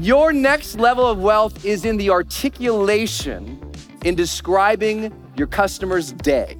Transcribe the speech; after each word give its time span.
Your 0.00 0.30
next 0.30 0.78
level 0.78 1.06
of 1.06 1.22
wealth 1.22 1.64
is 1.64 1.86
in 1.86 1.96
the 1.96 2.10
articulation 2.10 3.58
in 4.04 4.14
describing 4.14 5.10
your 5.36 5.46
customer's 5.46 6.12
day. 6.12 6.58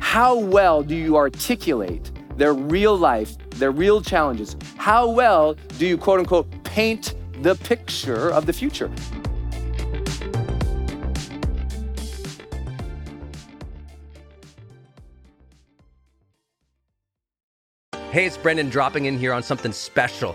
How 0.00 0.36
well 0.36 0.82
do 0.82 0.96
you 0.96 1.16
articulate 1.16 2.10
their 2.36 2.52
real 2.52 2.96
life, 2.96 3.38
their 3.50 3.70
real 3.70 4.02
challenges? 4.02 4.56
How 4.76 5.08
well 5.08 5.54
do 5.78 5.86
you, 5.86 5.96
quote 5.96 6.18
unquote, 6.18 6.48
paint 6.64 7.14
the 7.42 7.54
picture 7.54 8.30
of 8.30 8.44
the 8.44 8.52
future? 8.52 8.90
Hey, 18.10 18.26
it's 18.26 18.36
Brendon 18.36 18.68
dropping 18.68 19.04
in 19.04 19.16
here 19.16 19.32
on 19.32 19.44
something 19.44 19.70
special. 19.70 20.34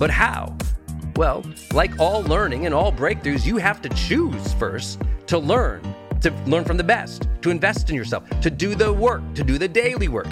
But 0.00 0.10
how? 0.10 0.56
Well, 1.16 1.44
like 1.74 2.00
all 2.00 2.22
learning 2.22 2.64
and 2.64 2.74
all 2.74 2.90
breakthroughs, 2.90 3.44
you 3.44 3.58
have 3.58 3.82
to 3.82 3.90
choose 3.90 4.54
first 4.54 4.98
to 5.26 5.38
learn, 5.38 5.82
to 6.22 6.30
learn 6.46 6.64
from 6.64 6.78
the 6.78 6.84
best, 6.84 7.28
to 7.42 7.50
invest 7.50 7.90
in 7.90 7.96
yourself, 7.96 8.24
to 8.40 8.50
do 8.50 8.74
the 8.74 8.90
work, 8.90 9.20
to 9.34 9.44
do 9.44 9.58
the 9.58 9.68
daily 9.68 10.08
work. 10.08 10.28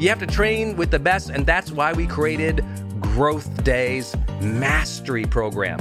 You 0.00 0.08
have 0.08 0.18
to 0.18 0.26
train 0.26 0.74
with 0.74 0.90
the 0.90 0.98
best, 0.98 1.30
and 1.30 1.46
that's 1.46 1.70
why 1.70 1.92
we 1.92 2.04
created 2.04 2.64
Growth 2.98 3.62
Days 3.62 4.16
Mastery 4.40 5.24
Program. 5.24 5.78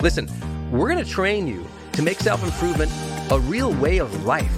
Listen, 0.00 0.26
we're 0.70 0.88
gonna 0.88 1.04
train 1.04 1.46
you 1.46 1.66
to 1.92 2.00
make 2.00 2.18
self 2.18 2.42
improvement 2.42 2.90
a 3.30 3.38
real 3.38 3.74
way 3.74 3.98
of 3.98 4.24
life 4.24 4.50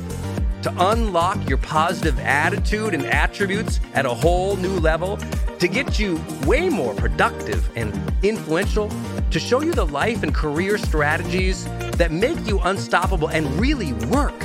to 0.62 0.72
unlock 0.90 1.48
your 1.48 1.58
positive 1.58 2.16
attitude 2.20 2.94
and 2.94 3.04
attributes 3.06 3.80
at 3.94 4.06
a 4.06 4.14
whole 4.14 4.54
new 4.54 4.78
level, 4.78 5.18
to 5.60 5.68
get 5.68 5.98
you 5.98 6.20
way 6.46 6.68
more 6.68 6.94
productive 6.94 7.70
and 7.76 7.92
influential, 8.22 8.90
to 9.30 9.38
show 9.38 9.62
you 9.62 9.72
the 9.72 9.86
life 9.86 10.22
and 10.22 10.34
career 10.34 10.78
strategies 10.78 11.66
that 11.96 12.10
make 12.10 12.38
you 12.46 12.58
unstoppable 12.60 13.28
and 13.28 13.46
really 13.60 13.92
work. 14.08 14.38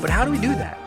But 0.00 0.10
how 0.10 0.24
do 0.24 0.30
we 0.30 0.38
do 0.38 0.54
that? 0.54 0.78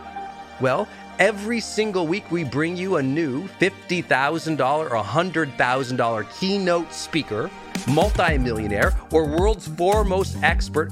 Well, 0.61 0.88
every 1.19 1.59
single 1.59 2.05
week 2.05 2.30
we 2.31 2.44
bring 2.44 2.77
you 2.77 2.97
a 2.97 3.03
new 3.03 3.47
$50,000 3.59 4.59
or 4.59 5.03
$100,000 5.03 6.39
keynote 6.39 6.94
speaker 6.94 7.49
multimillionaire, 7.88 8.94
or 9.11 9.25
world's 9.25 9.67
foremost 9.67 10.38
expert 10.44 10.92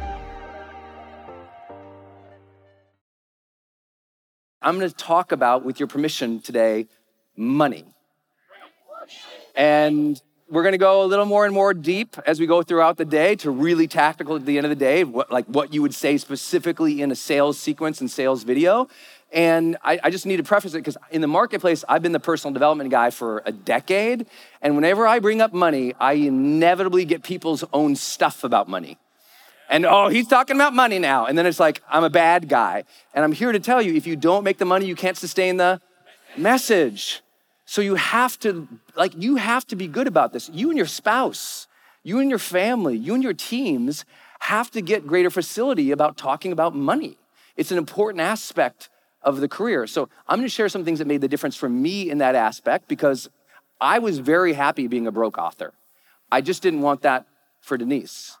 I'm 4.61 4.77
going 4.77 4.89
to 4.89 4.95
talk 4.95 5.31
about, 5.31 5.65
with 5.65 5.79
your 5.79 5.87
permission 5.87 6.39
today, 6.39 6.87
money. 7.35 7.85
And 9.55 10.21
we're 10.49 10.61
going 10.61 10.73
to 10.73 10.77
go 10.77 11.03
a 11.03 11.07
little 11.07 11.25
more 11.25 11.45
and 11.45 11.53
more 11.53 11.73
deep 11.73 12.15
as 12.27 12.39
we 12.39 12.45
go 12.45 12.61
throughout 12.61 12.97
the 12.97 13.05
day 13.05 13.35
to 13.37 13.49
really 13.49 13.87
tactical 13.87 14.35
at 14.35 14.45
the 14.45 14.57
end 14.57 14.65
of 14.65 14.69
the 14.69 14.75
day, 14.75 15.03
what, 15.03 15.31
like 15.31 15.45
what 15.47 15.73
you 15.73 15.81
would 15.81 15.95
say 15.95 16.17
specifically 16.17 17.01
in 17.01 17.11
a 17.11 17.15
sales 17.15 17.57
sequence 17.57 18.01
and 18.01 18.11
sales 18.11 18.43
video. 18.43 18.87
And 19.31 19.77
I, 19.81 19.99
I 20.03 20.09
just 20.09 20.25
need 20.25 20.37
to 20.37 20.43
preface 20.43 20.73
it 20.73 20.79
because 20.79 20.97
in 21.09 21.21
the 21.21 21.27
marketplace, 21.27 21.83
I've 21.87 22.03
been 22.03 22.11
the 22.11 22.19
personal 22.19 22.53
development 22.53 22.91
guy 22.91 23.09
for 23.09 23.41
a 23.45 23.51
decade. 23.51 24.27
And 24.61 24.75
whenever 24.75 25.07
I 25.07 25.19
bring 25.19 25.41
up 25.41 25.53
money, 25.53 25.93
I 25.99 26.13
inevitably 26.13 27.05
get 27.05 27.23
people's 27.23 27.63
own 27.73 27.95
stuff 27.95 28.43
about 28.43 28.67
money. 28.67 28.99
And 29.71 29.85
oh, 29.85 30.09
he's 30.09 30.27
talking 30.27 30.57
about 30.57 30.73
money 30.73 30.99
now. 30.99 31.25
And 31.25 31.37
then 31.37 31.45
it's 31.45 31.59
like, 31.59 31.81
I'm 31.89 32.03
a 32.03 32.09
bad 32.09 32.49
guy. 32.49 32.83
And 33.13 33.23
I'm 33.23 33.31
here 33.31 33.53
to 33.53 33.59
tell 33.59 33.81
you 33.81 33.95
if 33.95 34.05
you 34.05 34.17
don't 34.17 34.43
make 34.43 34.57
the 34.57 34.65
money, 34.65 34.85
you 34.85 34.95
can't 34.95 35.15
sustain 35.15 35.55
the 35.55 35.79
message. 36.35 37.21
So 37.65 37.81
you 37.81 37.95
have 37.95 38.37
to, 38.39 38.67
like, 38.97 39.13
you 39.17 39.37
have 39.37 39.65
to 39.67 39.77
be 39.77 39.87
good 39.87 40.07
about 40.07 40.33
this. 40.33 40.49
You 40.53 40.69
and 40.69 40.77
your 40.77 40.87
spouse, 40.87 41.67
you 42.03 42.19
and 42.19 42.29
your 42.29 42.37
family, 42.37 42.97
you 42.97 43.13
and 43.13 43.23
your 43.23 43.33
teams 43.33 44.03
have 44.41 44.69
to 44.71 44.81
get 44.81 45.07
greater 45.07 45.29
facility 45.29 45.91
about 45.91 46.17
talking 46.17 46.51
about 46.51 46.75
money. 46.75 47.17
It's 47.55 47.71
an 47.71 47.77
important 47.77 48.19
aspect 48.19 48.89
of 49.21 49.39
the 49.39 49.47
career. 49.47 49.87
So 49.87 50.09
I'm 50.27 50.39
gonna 50.39 50.49
share 50.49 50.67
some 50.67 50.83
things 50.83 50.99
that 50.99 51.07
made 51.07 51.21
the 51.21 51.29
difference 51.29 51.55
for 51.55 51.69
me 51.69 52.09
in 52.09 52.17
that 52.17 52.35
aspect 52.35 52.89
because 52.89 53.29
I 53.79 53.99
was 53.99 54.19
very 54.19 54.51
happy 54.51 54.87
being 54.87 55.07
a 55.07 55.11
broke 55.13 55.37
author. 55.37 55.71
I 56.29 56.41
just 56.41 56.61
didn't 56.61 56.81
want 56.81 57.03
that 57.03 57.25
for 57.61 57.77
Denise 57.77 58.35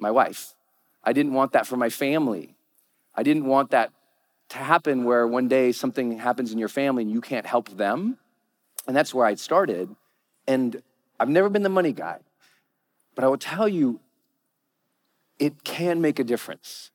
my 0.00 0.10
wife. 0.10 0.54
I 1.04 1.12
didn't 1.12 1.34
want 1.34 1.52
that 1.52 1.66
for 1.66 1.76
my 1.76 1.90
family. 1.90 2.56
I 3.14 3.22
didn't 3.22 3.46
want 3.46 3.70
that 3.70 3.92
to 4.50 4.58
happen 4.58 5.04
where 5.04 5.26
one 5.26 5.48
day 5.48 5.72
something 5.72 6.18
happens 6.18 6.52
in 6.52 6.58
your 6.58 6.68
family 6.68 7.02
and 7.02 7.12
you 7.12 7.20
can't 7.20 7.46
help 7.46 7.68
them. 7.70 8.18
And 8.86 8.96
that's 8.96 9.14
where 9.14 9.26
I 9.26 9.34
started. 9.34 9.94
And 10.46 10.82
I've 11.18 11.28
never 11.28 11.48
been 11.48 11.62
the 11.62 11.68
money 11.68 11.92
guy, 11.92 12.18
but 13.14 13.24
I 13.24 13.28
will 13.28 13.38
tell 13.38 13.68
you, 13.68 14.00
it 15.38 15.64
can 15.64 16.00
make 16.00 16.18
a 16.18 16.24
difference. 16.24 16.90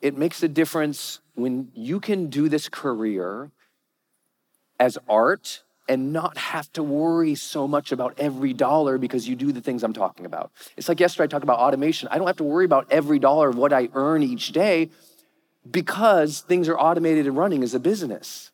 It 0.00 0.16
makes 0.16 0.42
a 0.42 0.48
difference 0.48 1.20
when 1.34 1.70
you 1.74 2.00
can 2.00 2.28
do 2.28 2.48
this 2.48 2.68
career 2.68 3.50
as 4.78 4.98
art 5.08 5.63
and 5.88 6.12
not 6.12 6.38
have 6.38 6.72
to 6.72 6.82
worry 6.82 7.34
so 7.34 7.68
much 7.68 7.92
about 7.92 8.14
every 8.18 8.52
dollar 8.52 8.98
because 8.98 9.28
you 9.28 9.36
do 9.36 9.52
the 9.52 9.60
things 9.60 9.82
I'm 9.82 9.92
talking 9.92 10.24
about. 10.24 10.50
It's 10.76 10.88
like 10.88 11.00
yesterday 11.00 11.24
I 11.24 11.26
talked 11.26 11.42
about 11.42 11.58
automation. 11.58 12.08
I 12.10 12.18
don't 12.18 12.26
have 12.26 12.38
to 12.38 12.44
worry 12.44 12.64
about 12.64 12.86
every 12.90 13.18
dollar 13.18 13.50
of 13.50 13.56
what 13.56 13.72
I 13.72 13.88
earn 13.94 14.22
each 14.22 14.52
day 14.52 14.90
because 15.70 16.40
things 16.40 16.68
are 16.68 16.78
automated 16.78 17.26
and 17.26 17.36
running 17.36 17.62
as 17.62 17.74
a 17.74 17.80
business. 17.80 18.50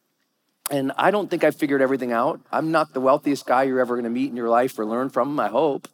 And 0.70 0.92
I 0.96 1.10
don't 1.10 1.28
think 1.28 1.42
I've 1.42 1.56
figured 1.56 1.82
everything 1.82 2.12
out. 2.12 2.40
I'm 2.52 2.70
not 2.70 2.94
the 2.94 3.00
wealthiest 3.00 3.46
guy 3.46 3.64
you're 3.64 3.80
ever 3.80 3.96
gonna 3.96 4.10
meet 4.10 4.30
in 4.30 4.36
your 4.36 4.48
life 4.48 4.78
or 4.78 4.84
learn 4.84 5.10
from, 5.10 5.38
I 5.38 5.48
hope. 5.48 5.88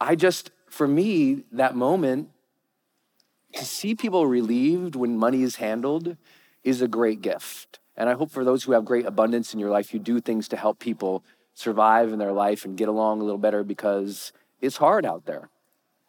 I 0.00 0.14
just, 0.14 0.50
for 0.68 0.86
me, 0.86 1.44
that 1.52 1.74
moment, 1.74 2.30
to 3.54 3.64
see 3.64 3.94
people 3.94 4.26
relieved 4.26 4.96
when 4.96 5.16
money 5.16 5.42
is 5.42 5.56
handled 5.56 6.16
is 6.62 6.82
a 6.82 6.88
great 6.88 7.20
gift. 7.20 7.78
And 7.96 8.08
I 8.08 8.14
hope 8.14 8.30
for 8.30 8.44
those 8.44 8.64
who 8.64 8.72
have 8.72 8.84
great 8.84 9.06
abundance 9.06 9.54
in 9.54 9.60
your 9.60 9.70
life, 9.70 9.94
you 9.94 10.00
do 10.00 10.20
things 10.20 10.48
to 10.48 10.56
help 10.56 10.78
people 10.78 11.24
survive 11.54 12.12
in 12.12 12.18
their 12.18 12.32
life 12.32 12.64
and 12.64 12.76
get 12.76 12.88
along 12.88 13.20
a 13.20 13.24
little 13.24 13.38
better 13.38 13.62
because 13.62 14.32
it's 14.60 14.78
hard 14.78 15.06
out 15.06 15.26
there. 15.26 15.48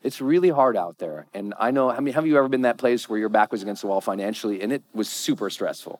It's 0.01 0.21
really 0.21 0.49
hard 0.49 0.77
out 0.77 0.97
there. 0.97 1.27
And 1.33 1.53
I 1.59 1.71
know, 1.71 1.89
I 1.89 1.99
mean, 1.99 2.13
have 2.13 2.27
you 2.27 2.37
ever 2.37 2.47
been 2.47 2.61
that 2.61 2.77
place 2.77 3.09
where 3.09 3.19
your 3.19 3.29
back 3.29 3.51
was 3.51 3.61
against 3.61 3.81
the 3.81 3.87
wall 3.87 4.01
financially 4.01 4.61
and 4.61 4.71
it 4.71 4.83
was 4.93 5.09
super 5.09 5.49
stressful? 5.49 5.99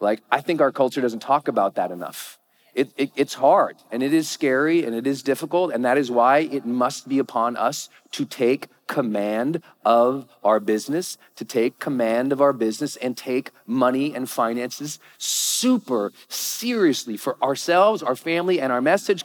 Like, 0.00 0.22
I 0.30 0.40
think 0.40 0.60
our 0.60 0.72
culture 0.72 1.00
doesn't 1.00 1.20
talk 1.20 1.48
about 1.48 1.74
that 1.76 1.90
enough. 1.90 2.38
It, 2.76 2.90
it, 2.98 3.10
it's 3.16 3.32
hard 3.32 3.76
and 3.90 4.02
it 4.02 4.12
is 4.12 4.28
scary 4.28 4.84
and 4.84 4.94
it 4.94 5.06
is 5.06 5.22
difficult. 5.22 5.72
And 5.72 5.82
that 5.86 5.96
is 5.96 6.10
why 6.10 6.40
it 6.40 6.66
must 6.66 7.08
be 7.08 7.18
upon 7.18 7.56
us 7.56 7.88
to 8.12 8.26
take 8.26 8.68
command 8.86 9.62
of 9.82 10.28
our 10.44 10.60
business, 10.60 11.16
to 11.36 11.44
take 11.46 11.78
command 11.78 12.32
of 12.32 12.42
our 12.42 12.52
business 12.52 12.96
and 12.96 13.16
take 13.16 13.50
money 13.66 14.14
and 14.14 14.28
finances 14.28 14.98
super 15.16 16.12
seriously 16.28 17.16
for 17.16 17.42
ourselves, 17.42 18.02
our 18.02 18.14
family, 18.14 18.60
and 18.60 18.70
our 18.70 18.82
message. 18.82 19.24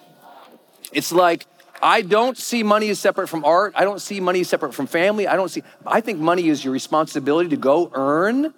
It's 0.94 1.12
like, 1.12 1.46
I 1.84 2.04
don't 2.04 2.38
see 2.38 2.64
money 2.64 2.90
as 2.90 3.00
separate 3.00 3.28
from 3.28 3.44
art. 3.44 3.74
I 3.76 3.84
don't 3.84 4.02
see 4.02 4.22
money 4.22 4.46
separate 4.46 4.74
from 4.74 4.88
family. 4.88 5.28
I 5.28 5.36
don't 5.36 5.50
see, 5.50 5.64
I 5.86 6.00
think 6.00 6.20
money 6.20 6.48
is 6.48 6.64
your 6.64 6.72
responsibility 6.72 7.50
to 7.50 7.58
go 7.58 7.92
earn 7.94 8.54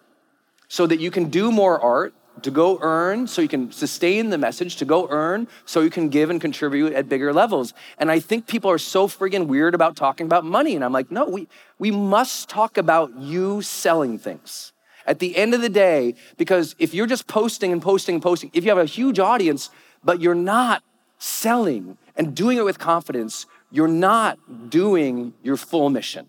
so 0.67 0.85
that 0.85 0.99
you 0.99 1.09
can 1.09 1.31
do 1.31 1.51
more 1.51 1.81
art 1.81 2.13
to 2.41 2.51
go 2.51 2.79
earn 2.81 3.27
so 3.27 3.41
you 3.41 3.47
can 3.47 3.71
sustain 3.71 4.29
the 4.29 4.37
message, 4.37 4.75
to 4.77 4.85
go 4.85 5.07
earn 5.09 5.47
so 5.65 5.81
you 5.81 5.89
can 5.89 6.09
give 6.09 6.29
and 6.29 6.41
contribute 6.41 6.93
at 6.93 7.07
bigger 7.07 7.31
levels. 7.31 7.73
And 7.97 8.11
I 8.11 8.19
think 8.19 8.47
people 8.47 8.69
are 8.71 8.77
so 8.77 9.07
friggin' 9.07 9.47
weird 9.47 9.75
about 9.75 9.95
talking 9.95 10.25
about 10.25 10.43
money. 10.43 10.75
And 10.75 10.83
I'm 10.83 10.91
like, 10.91 11.11
no, 11.11 11.25
we, 11.25 11.47
we 11.79 11.91
must 11.91 12.49
talk 12.49 12.77
about 12.77 13.15
you 13.17 13.61
selling 13.61 14.17
things. 14.17 14.73
At 15.05 15.19
the 15.19 15.35
end 15.35 15.53
of 15.53 15.61
the 15.61 15.69
day, 15.69 16.15
because 16.37 16.75
if 16.79 16.93
you're 16.93 17.07
just 17.07 17.27
posting 17.27 17.71
and 17.71 17.81
posting 17.81 18.15
and 18.15 18.23
posting, 18.23 18.49
if 18.53 18.63
you 18.63 18.69
have 18.69 18.77
a 18.77 18.85
huge 18.85 19.19
audience, 19.19 19.69
but 20.03 20.21
you're 20.21 20.35
not 20.35 20.83
selling 21.19 21.97
and 22.15 22.35
doing 22.35 22.57
it 22.57 22.65
with 22.65 22.79
confidence, 22.79 23.45
you're 23.69 23.87
not 23.87 24.69
doing 24.69 25.33
your 25.43 25.57
full 25.57 25.89
mission. 25.89 26.27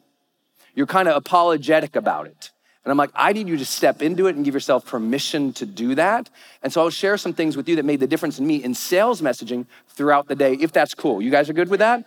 You're 0.74 0.86
kind 0.86 1.08
of 1.08 1.16
apologetic 1.16 1.94
about 1.94 2.26
it. 2.26 2.50
And 2.84 2.90
I'm 2.90 2.98
like, 2.98 3.10
I 3.14 3.32
need 3.32 3.48
you 3.48 3.56
to 3.56 3.64
step 3.64 4.02
into 4.02 4.26
it 4.26 4.36
and 4.36 4.44
give 4.44 4.52
yourself 4.52 4.84
permission 4.84 5.52
to 5.54 5.64
do 5.64 5.94
that. 5.94 6.28
And 6.62 6.72
so 6.72 6.82
I'll 6.82 6.90
share 6.90 7.16
some 7.16 7.32
things 7.32 7.56
with 7.56 7.68
you 7.68 7.76
that 7.76 7.84
made 7.84 8.00
the 8.00 8.06
difference 8.06 8.38
in 8.38 8.46
me 8.46 8.62
in 8.62 8.74
sales 8.74 9.22
messaging 9.22 9.66
throughout 9.88 10.28
the 10.28 10.34
day, 10.34 10.54
if 10.54 10.70
that's 10.70 10.94
cool. 10.94 11.22
You 11.22 11.30
guys 11.30 11.48
are 11.48 11.54
good 11.54 11.70
with 11.70 11.80
that? 11.80 12.04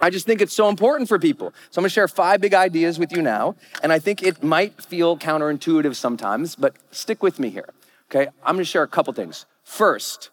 I 0.00 0.08
just 0.08 0.24
think 0.24 0.40
it's 0.40 0.54
so 0.54 0.70
important 0.70 1.08
for 1.08 1.18
people. 1.18 1.52
So 1.70 1.78
I'm 1.78 1.82
gonna 1.82 1.90
share 1.90 2.08
five 2.08 2.40
big 2.40 2.54
ideas 2.54 2.98
with 2.98 3.12
you 3.12 3.20
now. 3.20 3.56
And 3.82 3.92
I 3.92 3.98
think 3.98 4.22
it 4.22 4.42
might 4.42 4.82
feel 4.82 5.18
counterintuitive 5.18 5.94
sometimes, 5.94 6.56
but 6.56 6.74
stick 6.90 7.22
with 7.22 7.38
me 7.38 7.50
here. 7.50 7.68
Okay, 8.10 8.30
I'm 8.42 8.54
gonna 8.54 8.64
share 8.64 8.82
a 8.82 8.88
couple 8.88 9.12
things. 9.12 9.44
First, 9.62 10.30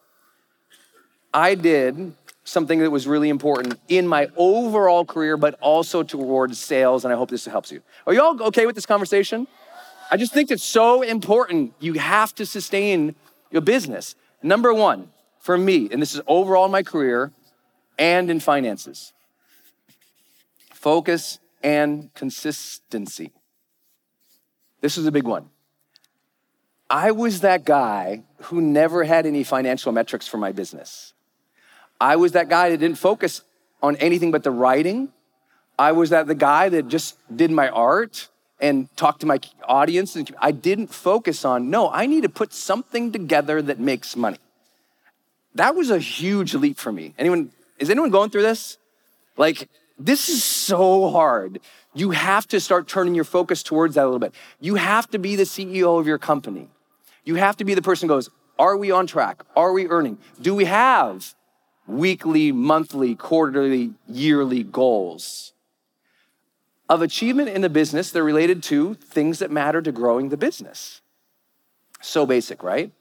I 1.33 1.55
did 1.55 2.13
something 2.47 2.79
that 2.79 2.89
was 2.89 3.05
really 3.07 3.29
important 3.29 3.77
in 3.89 4.07
my 4.07 4.29
overall 4.37 5.03
career, 5.05 5.35
but 5.35 5.55
also 5.59 6.01
towards 6.01 6.57
sales, 6.57 7.03
and 7.03 7.13
I 7.13 7.17
hope 7.17 7.29
this 7.29 7.45
helps 7.45 7.71
you. 7.71 7.81
Are 8.05 8.13
you 8.13 8.21
all 8.21 8.41
okay 8.43 8.65
with 8.65 8.75
this 8.75 8.85
conversation? 8.85 9.47
I 10.09 10.15
just 10.15 10.33
think 10.33 10.49
it's 10.49 10.63
so 10.63 11.01
important. 11.01 11.73
You 11.79 11.93
have 11.93 12.33
to 12.35 12.45
sustain 12.45 13.15
your 13.51 13.61
business. 13.61 14.15
Number 14.41 14.73
one, 14.73 15.09
for 15.39 15.57
me, 15.57 15.89
and 15.91 16.01
this 16.01 16.15
is 16.15 16.21
overall 16.25 16.65
in 16.65 16.71
my 16.71 16.83
career 16.83 17.31
and 17.99 18.29
in 18.29 18.39
finances 18.39 19.13
focus 20.71 21.39
and 21.63 22.13
consistency. 22.13 23.31
This 24.79 24.97
is 24.97 25.05
a 25.05 25.11
big 25.11 25.25
one. 25.25 25.49
I 26.89 27.11
was 27.11 27.41
that 27.41 27.65
guy 27.65 28.23
who 28.43 28.61
never 28.61 29.03
had 29.03 29.25
any 29.25 29.43
financial 29.43 29.91
metrics 29.91 30.27
for 30.27 30.37
my 30.37 30.53
business. 30.53 31.13
I 31.99 32.15
was 32.15 32.33
that 32.33 32.49
guy 32.49 32.69
that 32.69 32.77
didn't 32.77 32.97
focus 32.97 33.41
on 33.81 33.95
anything 33.97 34.31
but 34.31 34.43
the 34.43 34.51
writing. 34.51 35.09
I 35.77 35.91
was 35.91 36.09
that 36.09 36.27
the 36.27 36.35
guy 36.35 36.69
that 36.69 36.87
just 36.87 37.17
did 37.35 37.51
my 37.51 37.69
art 37.69 38.29
and 38.59 38.95
talked 38.95 39.21
to 39.21 39.25
my 39.25 39.39
audience. 39.63 40.15
And 40.15 40.33
I 40.39 40.51
didn't 40.51 40.87
focus 40.87 41.45
on, 41.45 41.69
no, 41.69 41.89
I 41.89 42.05
need 42.05 42.23
to 42.23 42.29
put 42.29 42.53
something 42.53 43.11
together 43.11 43.61
that 43.61 43.79
makes 43.79 44.15
money. 44.15 44.37
That 45.55 45.75
was 45.75 45.89
a 45.89 45.99
huge 45.99 46.53
leap 46.53 46.77
for 46.77 46.91
me. 46.91 47.13
Anyone, 47.17 47.51
is 47.79 47.89
anyone 47.89 48.09
going 48.09 48.29
through 48.29 48.43
this? 48.43 48.77
Like, 49.37 49.69
this 49.97 50.29
is 50.29 50.43
so 50.43 51.09
hard. 51.09 51.59
You 51.93 52.11
have 52.11 52.47
to 52.49 52.59
start 52.59 52.87
turning 52.87 53.15
your 53.15 53.23
focus 53.23 53.63
towards 53.63 53.95
that 53.95 54.03
a 54.03 54.05
little 54.05 54.19
bit. 54.19 54.33
You 54.59 54.75
have 54.75 55.09
to 55.11 55.19
be 55.19 55.35
the 55.35 55.43
CEO 55.43 55.99
of 55.99 56.05
your 56.05 56.19
company. 56.19 56.69
You 57.23 57.35
have 57.35 57.57
to 57.57 57.65
be 57.65 57.73
the 57.73 57.81
person 57.81 58.07
who 58.07 58.15
goes, 58.15 58.29
Are 58.59 58.77
we 58.77 58.91
on 58.91 59.07
track? 59.07 59.43
Are 59.55 59.73
we 59.73 59.87
earning? 59.87 60.19
Do 60.39 60.53
we 60.53 60.65
have 60.65 61.33
weekly, 61.87 62.51
monthly, 62.51 63.15
quarterly, 63.15 63.93
yearly 64.07 64.63
goals 64.63 65.53
of 66.89 67.01
achievement 67.01 67.49
in 67.49 67.61
the 67.61 67.69
business. 67.69 68.11
They're 68.11 68.23
related 68.23 68.63
to 68.63 68.93
things 68.95 69.39
that 69.39 69.51
matter 69.51 69.81
to 69.81 69.91
growing 69.91 70.29
the 70.29 70.37
business. 70.37 71.01
So 72.01 72.25
basic, 72.25 72.63
right? 72.63 72.91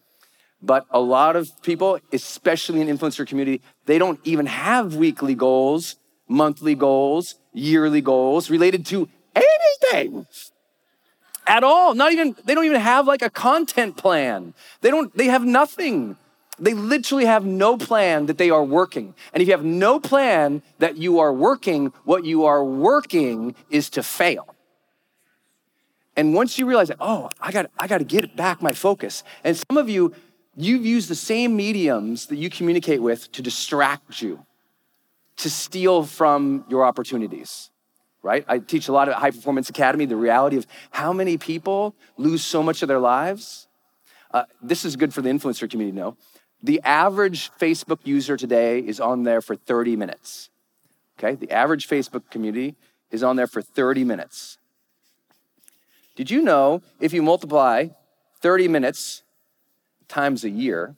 But 0.63 0.87
a 0.91 1.01
lot 1.01 1.37
of 1.37 1.51
people, 1.63 2.01
especially 2.13 2.81
in 2.81 2.89
influencer 2.89 3.27
community, 3.27 3.63
they 3.85 3.99
don't 3.99 4.19
even 4.25 4.47
have 4.47 4.95
weekly 4.95 5.35
goals, 5.35 5.97
monthly 6.29 6.75
goals, 6.75 7.35
yearly 7.53 8.01
goals 8.01 8.51
related 8.51 8.87
to 8.87 9.09
anything 9.35 10.27
at 11.47 11.63
all. 11.63 11.95
Not 11.95 12.13
even, 12.13 12.35
they 12.45 12.55
don't 12.55 12.65
even 12.65 12.81
have 12.81 13.07
like 13.07 13.23
a 13.23 13.31
content 13.31 13.97
plan. 13.97 14.55
They 14.81 14.91
don't, 14.91 15.15
they 15.17 15.27
have 15.27 15.45
nothing. 15.45 16.17
They 16.59 16.75
literally 16.75 17.27
have 17.27 17.45
no 17.45 17.77
plan 17.77 18.27
that 18.27 18.39
they 18.39 18.51
are 18.51 18.65
working. 18.65 19.15
And 19.33 19.43
if 19.43 19.49
you 19.49 19.53
have 19.53 19.65
no 19.65 20.01
plan 20.01 20.63
that 20.79 20.97
you 20.97 21.19
are 21.19 21.33
working, 21.33 21.93
what 22.05 22.25
you 22.25 22.47
are 22.47 22.65
working 22.65 23.55
is 23.69 23.91
to 23.91 24.03
fail. 24.03 24.55
And 26.17 26.33
once 26.33 26.59
you 26.59 26.65
realize 26.67 26.89
that, 26.89 26.97
oh, 26.99 27.31
I 27.41 27.53
got, 27.53 27.71
I 27.79 27.87
got 27.87 27.99
to 27.99 28.05
get 28.05 28.35
back 28.37 28.63
my 28.63 28.73
focus. 28.73 29.23
And 29.45 29.55
some 29.55 29.77
of 29.77 29.91
you, 29.91 30.15
you've 30.57 30.87
used 30.87 31.11
the 31.11 31.15
same 31.15 31.55
mediums 31.55 32.27
that 32.27 32.37
you 32.37 32.49
communicate 32.49 33.03
with 33.03 33.31
to 33.33 33.43
distract 33.43 34.23
you, 34.23 34.47
to 35.37 35.51
steal 35.51 36.05
from 36.05 36.65
your 36.71 36.87
opportunities, 36.87 37.71
right? 38.23 38.47
I 38.49 38.61
teach 38.61 38.89
a 38.89 38.93
lot 38.93 39.11
at 39.11 39.17
High 39.17 39.31
Performance 39.31 39.69
Academy 39.69 40.07
the 40.07 40.17
reality 40.17 40.57
of 40.57 40.67
how 40.91 41.13
many 41.13 41.37
people 41.37 41.95
lose 42.17 42.43
so 42.43 42.63
much 42.63 42.81
of 42.81 42.89
their 42.89 42.99
lives. 42.99 43.69
Uh, 44.31 44.45
this 44.63 44.87
is 44.87 44.97
good 44.97 45.13
for 45.13 45.21
the 45.21 45.29
influencer 45.29 45.71
community 45.71 45.97
to 45.97 46.03
know. 46.03 46.17
The 46.67 46.83
average 46.83 47.53
Facebook 47.61 48.01
user 48.03 48.37
today 48.37 48.81
is 48.81 48.99
on 48.99 49.23
there 49.23 49.41
for 49.41 49.55
30 49.55 49.95
minutes. 49.95 50.51
Okay, 51.17 51.37
the 51.37 51.53
average 51.53 51.87
Facebook 51.87 52.29
community 52.29 52.75
is 53.13 53.23
on 53.23 53.37
there 53.37 53.47
for 53.47 53.63
30 53.63 54.03
minutes. 54.03 54.59
Did 56.17 56.29
you 56.29 56.43
know 56.43 56.83
if 56.99 57.13
you 57.13 57.23
multiply 57.23 57.91
30 58.41 58.67
minutes 58.67 59.23
times 60.09 60.43
a 60.43 60.51
year, 60.51 60.97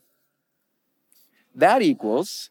that 1.54 1.82
equals 1.82 2.48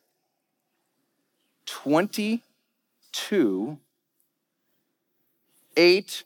22 1.65 3.79
eight 5.75 6.23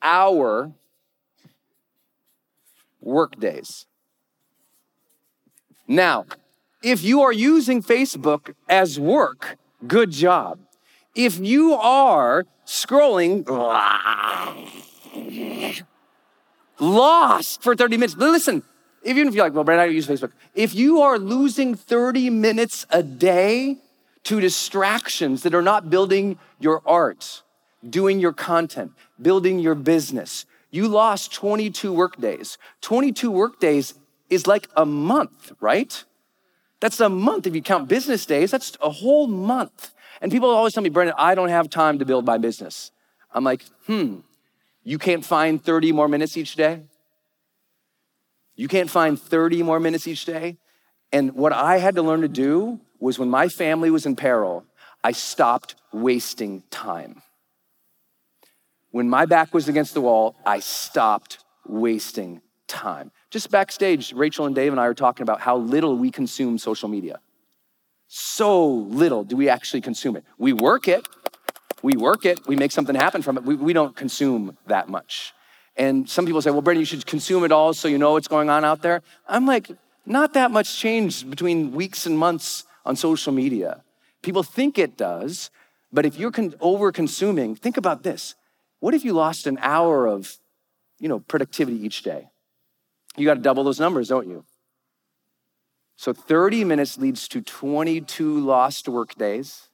hour 0.00 0.70
work 3.00 3.40
days. 3.40 3.86
Now, 5.88 6.26
if 6.82 7.02
you 7.02 7.22
are 7.22 7.32
using 7.32 7.82
Facebook 7.82 8.54
as 8.68 8.98
work, 8.98 9.56
good 9.86 10.10
job. 10.10 10.58
If 11.14 11.38
you 11.38 11.74
are 11.74 12.44
scrolling, 12.66 13.46
lost 16.78 17.62
for 17.62 17.74
30 17.74 17.96
minutes, 17.96 18.16
listen, 18.16 18.62
even 19.04 19.28
if 19.28 19.34
you're 19.34 19.44
like, 19.44 19.54
well, 19.54 19.64
Brad, 19.64 19.78
I 19.78 19.86
use 19.86 20.06
Facebook. 20.06 20.32
If 20.54 20.74
you 20.74 21.00
are 21.00 21.18
losing 21.18 21.74
30 21.74 22.30
minutes 22.30 22.86
a 22.90 23.02
day 23.02 23.78
to 24.24 24.40
distractions 24.40 25.44
that 25.44 25.54
are 25.54 25.62
not 25.62 25.88
building 25.88 26.36
your 26.58 26.82
art, 26.84 27.42
doing 27.88 28.18
your 28.18 28.32
content, 28.32 28.90
building 29.22 29.60
your 29.60 29.76
business. 29.76 30.46
You 30.72 30.88
lost 30.88 31.32
22 31.32 31.92
work 31.92 32.20
days. 32.20 32.58
22 32.80 33.30
work 33.30 33.60
days 33.60 33.94
is 34.30 34.46
like 34.46 34.68
a 34.76 34.86
month, 34.86 35.52
right? 35.60 36.04
That's 36.80 37.00
a 37.00 37.08
month 37.08 37.46
if 37.46 37.54
you 37.54 37.62
count 37.62 37.88
business 37.88 38.26
days, 38.26 38.50
that's 38.50 38.76
a 38.80 38.90
whole 38.90 39.26
month. 39.26 39.92
And 40.20 40.32
people 40.32 40.50
always 40.50 40.72
tell 40.72 40.82
me, 40.82 40.88
Brendon, 40.88 41.14
I 41.18 41.34
don't 41.34 41.48
have 41.48 41.70
time 41.70 41.98
to 41.98 42.04
build 42.04 42.26
my 42.26 42.38
business. 42.38 42.90
I'm 43.32 43.44
like, 43.44 43.64
hmm, 43.86 44.20
you 44.82 44.98
can't 44.98 45.24
find 45.24 45.62
30 45.62 45.92
more 45.92 46.08
minutes 46.08 46.36
each 46.36 46.56
day? 46.56 46.82
You 48.54 48.68
can't 48.68 48.88
find 48.90 49.20
30 49.20 49.62
more 49.62 49.78
minutes 49.78 50.06
each 50.06 50.24
day? 50.24 50.56
And 51.12 51.34
what 51.34 51.52
I 51.52 51.78
had 51.78 51.94
to 51.96 52.02
learn 52.02 52.22
to 52.22 52.28
do 52.28 52.80
was 52.98 53.18
when 53.18 53.28
my 53.28 53.48
family 53.48 53.90
was 53.90 54.06
in 54.06 54.16
peril, 54.16 54.64
I 55.04 55.12
stopped 55.12 55.74
wasting 55.92 56.62
time. 56.70 57.22
When 58.90 59.10
my 59.10 59.26
back 59.26 59.52
was 59.52 59.68
against 59.68 59.94
the 59.94 60.00
wall, 60.00 60.36
I 60.46 60.60
stopped 60.60 61.38
wasting 61.66 62.40
time. 62.66 63.12
Just 63.36 63.50
backstage, 63.50 64.14
Rachel 64.14 64.46
and 64.46 64.54
Dave 64.54 64.72
and 64.72 64.80
I 64.80 64.86
are 64.86 64.94
talking 64.94 65.22
about 65.22 65.42
how 65.42 65.58
little 65.58 65.94
we 65.94 66.10
consume 66.10 66.56
social 66.56 66.88
media. 66.88 67.20
So 68.08 68.66
little 68.66 69.24
do 69.24 69.36
we 69.36 69.50
actually 69.50 69.82
consume 69.82 70.16
it. 70.16 70.24
We 70.38 70.54
work 70.54 70.88
it, 70.88 71.06
we 71.82 71.98
work 71.98 72.24
it, 72.24 72.40
we 72.46 72.56
make 72.56 72.72
something 72.72 72.94
happen 72.94 73.20
from 73.20 73.36
it. 73.36 73.44
We, 73.44 73.54
we 73.54 73.74
don't 73.74 73.94
consume 73.94 74.56
that 74.68 74.88
much. 74.88 75.34
And 75.76 76.08
some 76.08 76.24
people 76.24 76.40
say, 76.40 76.50
well, 76.50 76.62
Brendon, 76.62 76.80
you 76.80 76.86
should 76.86 77.04
consume 77.04 77.44
it 77.44 77.52
all 77.52 77.74
so 77.74 77.88
you 77.88 77.98
know 77.98 78.12
what's 78.12 78.26
going 78.26 78.48
on 78.48 78.64
out 78.64 78.80
there. 78.80 79.02
I'm 79.28 79.44
like, 79.44 79.70
not 80.06 80.32
that 80.32 80.50
much 80.50 80.78
change 80.78 81.28
between 81.28 81.72
weeks 81.72 82.06
and 82.06 82.18
months 82.18 82.64
on 82.86 82.96
social 82.96 83.34
media. 83.34 83.82
People 84.22 84.44
think 84.44 84.78
it 84.78 84.96
does, 84.96 85.50
but 85.92 86.06
if 86.06 86.18
you're 86.18 86.30
con- 86.30 86.54
over 86.58 86.90
consuming, 86.90 87.54
think 87.54 87.76
about 87.76 88.02
this. 88.02 88.34
What 88.80 88.94
if 88.94 89.04
you 89.04 89.12
lost 89.12 89.46
an 89.46 89.58
hour 89.60 90.06
of, 90.06 90.38
you 90.98 91.10
know, 91.10 91.18
productivity 91.18 91.84
each 91.84 92.02
day? 92.02 92.30
You 93.16 93.24
got 93.24 93.34
to 93.34 93.40
double 93.40 93.64
those 93.64 93.80
numbers, 93.80 94.08
don't 94.08 94.28
you? 94.28 94.44
So 95.96 96.12
30 96.12 96.64
minutes 96.64 96.98
leads 96.98 97.26
to 97.28 97.40
22 97.40 98.40
lost 98.40 98.88
work 98.88 99.14
days. 99.14 99.68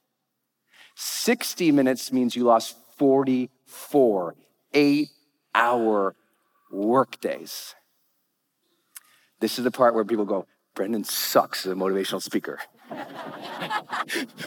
60 0.95 1.71
minutes 1.71 2.11
means 2.11 2.35
you 2.35 2.43
lost 2.45 2.77
44 2.97 4.35
eight 4.73 5.09
hour 5.53 6.15
work 6.71 7.19
days. 7.19 7.75
This 9.39 9.57
is 9.57 9.65
the 9.65 9.71
part 9.71 9.93
where 9.93 10.05
people 10.05 10.25
go, 10.25 10.47
Brendon 10.75 11.03
sucks 11.03 11.65
as 11.65 11.73
a 11.73 11.75
motivational 11.75 12.21
speaker. 12.21 12.59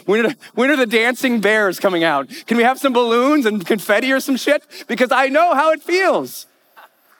when, 0.05 0.21
are 0.21 0.29
the, 0.29 0.37
when 0.55 0.71
are 0.71 0.75
the 0.75 0.85
dancing 0.85 1.39
bears 1.39 1.79
coming 1.79 2.03
out? 2.03 2.29
Can 2.47 2.57
we 2.57 2.63
have 2.63 2.79
some 2.79 2.93
balloons 2.93 3.45
and 3.45 3.65
confetti 3.65 4.11
or 4.11 4.19
some 4.19 4.37
shit? 4.37 4.63
Because 4.87 5.11
I 5.11 5.27
know 5.27 5.53
how 5.53 5.71
it 5.71 5.83
feels. 5.83 6.47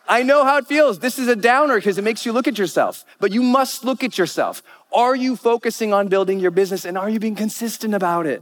I 0.08 0.24
know 0.24 0.46
how 0.46 0.58
it 0.58 0.68
feels. 0.68 1.00
This 1.00 1.20
is 1.20 1.28
a 1.28 1.36
downer 1.36 1.76
because 1.76 1.98
it 1.98 2.04
makes 2.04 2.26
you 2.26 2.32
look 2.32 2.48
at 2.48 2.58
yourself, 2.58 3.04
but 3.20 3.32
you 3.32 3.44
must 3.44 3.84
look 3.84 4.04
at 4.04 4.18
yourself. 4.18 4.64
Are 4.94 5.16
you 5.16 5.36
focusing 5.36 5.94
on 5.94 6.08
building 6.08 6.40
your 6.40 6.52
business 6.52 6.86
and 6.86 6.98
are 6.98 7.10
you 7.10 7.20
being 7.20 7.36
consistent 7.36 7.94
about 7.94 8.26
it? 8.26 8.42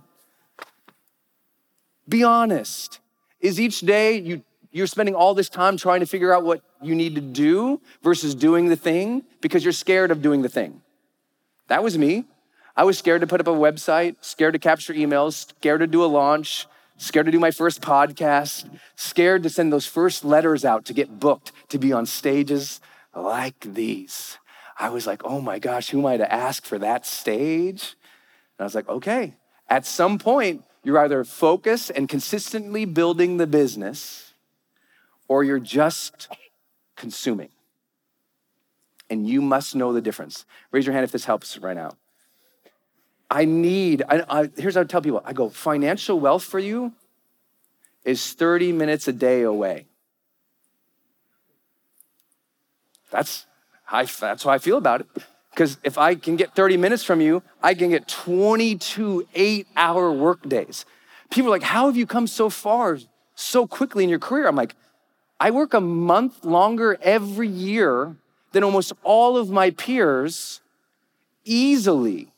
Be 2.07 2.23
honest. 2.23 2.99
Is 3.39 3.59
each 3.59 3.79
day 3.81 4.19
you, 4.19 4.43
you're 4.71 4.87
spending 4.87 5.15
all 5.15 5.33
this 5.33 5.49
time 5.49 5.77
trying 5.77 6.01
to 6.01 6.05
figure 6.05 6.33
out 6.33 6.43
what 6.43 6.61
you 6.81 6.93
need 6.93 7.15
to 7.15 7.21
do 7.21 7.81
versus 8.03 8.35
doing 8.35 8.69
the 8.69 8.75
thing 8.75 9.23
because 9.41 9.63
you're 9.63 9.73
scared 9.73 10.11
of 10.11 10.21
doing 10.21 10.43
the 10.43 10.49
thing? 10.49 10.81
That 11.67 11.83
was 11.83 11.97
me. 11.97 12.25
I 12.77 12.83
was 12.83 12.97
scared 12.97 13.21
to 13.21 13.27
put 13.27 13.39
up 13.39 13.47
a 13.47 13.51
website, 13.51 14.17
scared 14.21 14.53
to 14.53 14.59
capture 14.59 14.93
emails, 14.93 15.49
scared 15.49 15.79
to 15.79 15.87
do 15.87 16.03
a 16.03 16.05
launch, 16.05 16.67
scared 16.97 17.25
to 17.25 17.31
do 17.31 17.39
my 17.39 17.51
first 17.51 17.81
podcast, 17.81 18.69
scared 18.95 19.43
to 19.43 19.49
send 19.49 19.71
those 19.71 19.85
first 19.85 20.23
letters 20.23 20.63
out 20.63 20.85
to 20.85 20.93
get 20.93 21.19
booked 21.19 21.51
to 21.69 21.77
be 21.77 21.91
on 21.91 22.05
stages 22.05 22.81
like 23.13 23.59
these. 23.59 24.37
I 24.77 24.89
was 24.89 25.07
like, 25.07 25.23
oh 25.23 25.41
my 25.41 25.59
gosh, 25.59 25.89
who 25.89 25.99
am 25.99 26.05
I 26.05 26.17
to 26.17 26.33
ask 26.33 26.65
for 26.65 26.77
that 26.79 27.05
stage? 27.05 27.95
And 28.57 28.63
I 28.63 28.63
was 28.63 28.75
like, 28.75 28.89
okay, 28.89 29.33
at 29.69 29.85
some 29.85 30.19
point, 30.19 30.63
you're 30.83 30.99
either 30.99 31.23
focused 31.23 31.91
and 31.95 32.07
consistently 32.07 32.85
building 32.85 33.37
the 33.37 33.47
business, 33.47 34.33
or 35.27 35.43
you're 35.43 35.59
just 35.59 36.27
consuming. 36.95 37.49
And 39.09 39.27
you 39.27 39.41
must 39.41 39.75
know 39.75 39.93
the 39.93 40.01
difference. 40.01 40.45
Raise 40.71 40.85
your 40.85 40.93
hand 40.93 41.03
if 41.03 41.11
this 41.11 41.25
helps 41.25 41.57
right 41.57 41.75
now. 41.75 41.97
I 43.29 43.45
need, 43.45 44.03
I, 44.07 44.23
I, 44.29 44.49
here's 44.57 44.75
how 44.75 44.81
I 44.81 44.83
tell 44.83 45.01
people 45.01 45.21
I 45.25 45.33
go, 45.33 45.49
financial 45.49 46.19
wealth 46.19 46.43
for 46.43 46.59
you 46.59 46.93
is 48.03 48.33
30 48.33 48.71
minutes 48.71 49.07
a 49.07 49.13
day 49.13 49.41
away. 49.41 49.87
That's, 53.09 53.45
that's 53.91 54.43
how 54.43 54.51
I 54.51 54.57
feel 54.57 54.77
about 54.77 55.01
it. 55.01 55.07
Because 55.51 55.77
if 55.83 55.97
I 55.97 56.15
can 56.15 56.35
get 56.35 56.53
30 56.53 56.75
minutes 56.75 57.03
from 57.03 57.21
you, 57.21 57.41
I 57.63 57.73
can 57.75 57.89
get 57.89 58.09
22 58.09 59.25
eight 59.35 59.67
hour 59.77 60.11
work 60.11 60.47
days. 60.47 60.85
People 61.31 61.47
are 61.47 61.51
like, 61.51 61.63
How 61.63 61.85
have 61.85 61.95
you 61.95 62.05
come 62.05 62.27
so 62.27 62.49
far 62.49 62.99
so 63.35 63.65
quickly 63.65 64.03
in 64.03 64.09
your 64.09 64.19
career? 64.19 64.49
I'm 64.49 64.57
like, 64.57 64.75
I 65.39 65.51
work 65.51 65.73
a 65.73 65.79
month 65.79 66.43
longer 66.43 66.97
every 67.01 67.47
year 67.47 68.17
than 68.51 68.65
almost 68.65 68.91
all 69.03 69.37
of 69.37 69.49
my 69.49 69.69
peers 69.71 70.59
easily. 71.45 72.33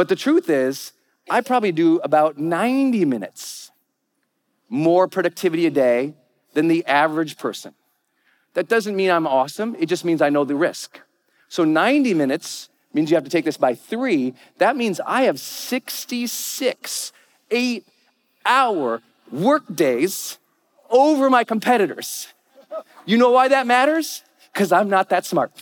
But 0.00 0.08
the 0.08 0.16
truth 0.16 0.48
is, 0.48 0.94
I 1.28 1.42
probably 1.42 1.72
do 1.72 1.98
about 1.98 2.38
90 2.38 3.04
minutes 3.04 3.70
more 4.70 5.06
productivity 5.06 5.66
a 5.66 5.70
day 5.70 6.14
than 6.54 6.68
the 6.68 6.86
average 6.86 7.36
person. 7.36 7.74
That 8.54 8.66
doesn't 8.66 8.96
mean 8.96 9.10
I'm 9.10 9.26
awesome, 9.26 9.76
it 9.78 9.90
just 9.90 10.06
means 10.06 10.22
I 10.22 10.30
know 10.30 10.46
the 10.46 10.54
risk. 10.54 11.00
So 11.50 11.64
90 11.64 12.14
minutes 12.14 12.70
means 12.94 13.10
you 13.10 13.14
have 13.14 13.24
to 13.24 13.30
take 13.30 13.44
this 13.44 13.58
by 13.58 13.74
three. 13.74 14.32
That 14.56 14.74
means 14.74 15.02
I 15.04 15.24
have 15.24 15.38
66 15.38 17.12
eight 17.50 17.86
hour 18.46 19.02
work 19.30 19.64
days 19.70 20.38
over 20.88 21.28
my 21.28 21.44
competitors. 21.44 22.28
You 23.04 23.18
know 23.18 23.32
why 23.32 23.48
that 23.48 23.66
matters? 23.66 24.22
Because 24.50 24.72
I'm 24.72 24.88
not 24.88 25.10
that 25.10 25.26
smart. 25.26 25.52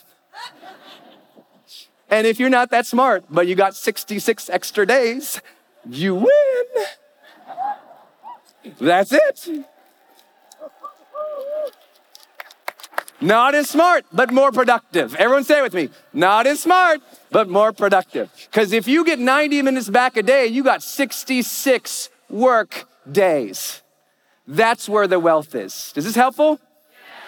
And 2.11 2.27
if 2.27 2.41
you're 2.41 2.51
not 2.51 2.71
that 2.71 2.87
smart, 2.87 3.25
but 3.31 3.47
you 3.47 3.55
got 3.55 3.77
66 3.77 4.49
extra 4.51 4.87
days, 4.87 5.41
you 5.89 6.15
win. 6.15 6.87
That's 8.79 9.13
it. 9.13 9.65
Not 13.21 13.55
as 13.55 13.69
smart, 13.69 14.07
but 14.13 14.31
more 14.31 14.53
productive. 14.53 15.15
Everyone 15.17 15.43
say 15.43 15.59
it 15.59 15.63
with 15.63 15.75
me. 15.75 15.89
Not 16.13 16.47
as 16.47 16.61
smart, 16.61 17.01
but 17.31 17.49
more 17.49 17.73
productive. 17.73 18.31
Because 18.51 18.73
if 18.73 18.87
you 18.87 19.05
get 19.05 19.19
90 19.19 19.63
minutes 19.63 19.89
back 19.89 20.17
a 20.17 20.23
day, 20.23 20.47
you 20.47 20.63
got 20.63 20.83
66 20.83 22.11
work 22.31 22.87
days. 23.11 23.83
That's 24.47 24.89
where 24.89 25.09
the 25.09 25.19
wealth 25.19 25.55
is. 25.55 25.93
Is 25.97 26.05
this 26.05 26.15
helpful? 26.15 26.61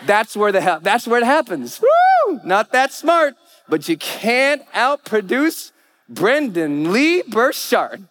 That's 0.07 0.37
where 0.37 0.53
the 0.53 0.61
help. 0.61 0.85
That's 0.85 1.09
where 1.09 1.21
it 1.21 1.27
happens. 1.27 1.81
Woo! 1.81 2.41
Not 2.45 2.73
that 2.73 2.93
smart, 2.93 3.35
but 3.71 3.89
you 3.89 3.97
can't 3.97 4.62
outproduce 4.73 5.73
Brendon 6.09 6.93
Lee 6.93 7.23
Burchard. 7.23 8.07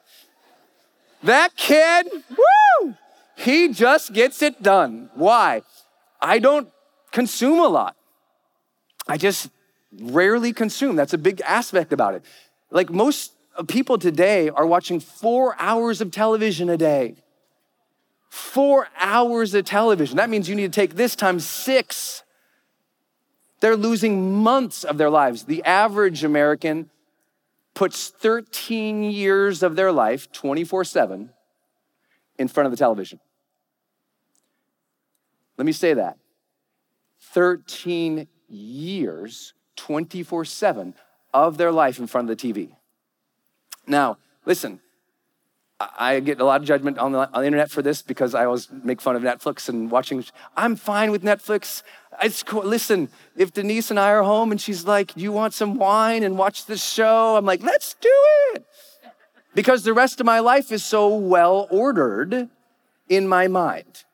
That 1.21 1.55
kid, 1.55 2.07
woo! 2.29 2.95
He 3.35 3.69
just 3.69 4.13
gets 4.13 4.41
it 4.41 4.63
done. 4.63 5.09
Why? 5.15 5.61
I 6.21 6.39
don't 6.39 6.69
consume 7.11 7.59
a 7.59 7.67
lot. 7.67 7.95
I 9.07 9.17
just 9.17 9.49
rarely 9.99 10.53
consume. 10.53 10.95
That's 10.95 11.13
a 11.13 11.17
big 11.17 11.41
aspect 11.41 11.91
about 11.91 12.13
it. 12.13 12.23
Like 12.71 12.89
most 12.89 13.33
people 13.67 13.97
today 13.97 14.49
are 14.49 14.65
watching 14.65 14.99
four 14.99 15.55
hours 15.59 15.99
of 15.99 16.11
television 16.11 16.69
a 16.69 16.77
day. 16.77 17.15
Four 18.29 18.87
hours 18.97 19.53
of 19.53 19.65
television. 19.65 20.17
That 20.17 20.29
means 20.29 20.47
you 20.47 20.55
need 20.55 20.71
to 20.71 20.81
take 20.81 20.95
this 20.95 21.15
times 21.15 21.45
six. 21.45 22.23
They're 23.59 23.75
losing 23.75 24.35
months 24.35 24.83
of 24.83 24.97
their 24.97 25.09
lives. 25.09 25.43
The 25.43 25.63
average 25.63 26.23
American 26.23 26.89
puts 27.73 28.09
13 28.09 29.03
years 29.03 29.63
of 29.63 29.75
their 29.75 29.91
life, 29.91 30.31
24 30.31 30.83
7, 30.85 31.29
in 32.37 32.47
front 32.47 32.65
of 32.65 32.71
the 32.71 32.77
television. 32.77 33.19
Let 35.57 35.65
me 35.65 35.71
say 35.73 35.93
that 35.93 36.17
13 37.21 38.27
years, 38.47 39.53
24 39.75 40.45
7 40.45 40.95
of 41.33 41.57
their 41.57 41.71
life 41.71 41.99
in 41.99 42.07
front 42.07 42.29
of 42.29 42.37
the 42.37 42.53
TV. 42.53 42.75
Now, 43.85 44.17
listen, 44.45 44.79
I 45.79 46.19
get 46.19 46.41
a 46.41 46.45
lot 46.45 46.59
of 46.59 46.67
judgment 46.67 46.97
on 46.97 47.13
the, 47.13 47.19
on 47.33 47.41
the, 47.41 47.45
internet 47.45 47.71
for 47.71 47.81
this 47.81 48.01
because 48.01 48.35
I 48.35 48.43
always 48.45 48.67
make 48.83 48.99
fun 48.99 49.15
of 49.15 49.21
Netflix 49.21 49.69
and 49.69 49.89
watching. 49.89 50.25
I'm 50.57 50.75
fine 50.75 51.09
with 51.09 51.23
Netflix. 51.23 51.83
It's 52.21 52.43
cool. 52.43 52.63
Listen, 52.63 53.07
if 53.37 53.53
Denise 53.53 53.89
and 53.89 53.97
I 53.97 54.09
are 54.09 54.23
home 54.23 54.51
and 54.51 54.59
she's 54.59 54.83
like, 54.85 55.15
"You 55.15 55.31
want 55.31 55.53
some 55.53 55.75
wine 55.75 56.23
and 56.23 56.37
watch 56.37 56.65
this 56.65 56.83
show?" 56.83 57.37
I'm 57.37 57.45
like, 57.45 57.63
"Let's 57.63 57.93
do 57.93 58.09
it." 58.53 58.65
because 59.55 59.83
the 59.83 59.93
rest 59.93 60.19
of 60.19 60.25
my 60.25 60.39
life 60.39 60.71
is 60.71 60.83
so 60.83 61.13
well 61.15 61.67
ordered 61.69 62.49
in 63.07 63.27
my 63.27 63.47
mind 63.47 64.05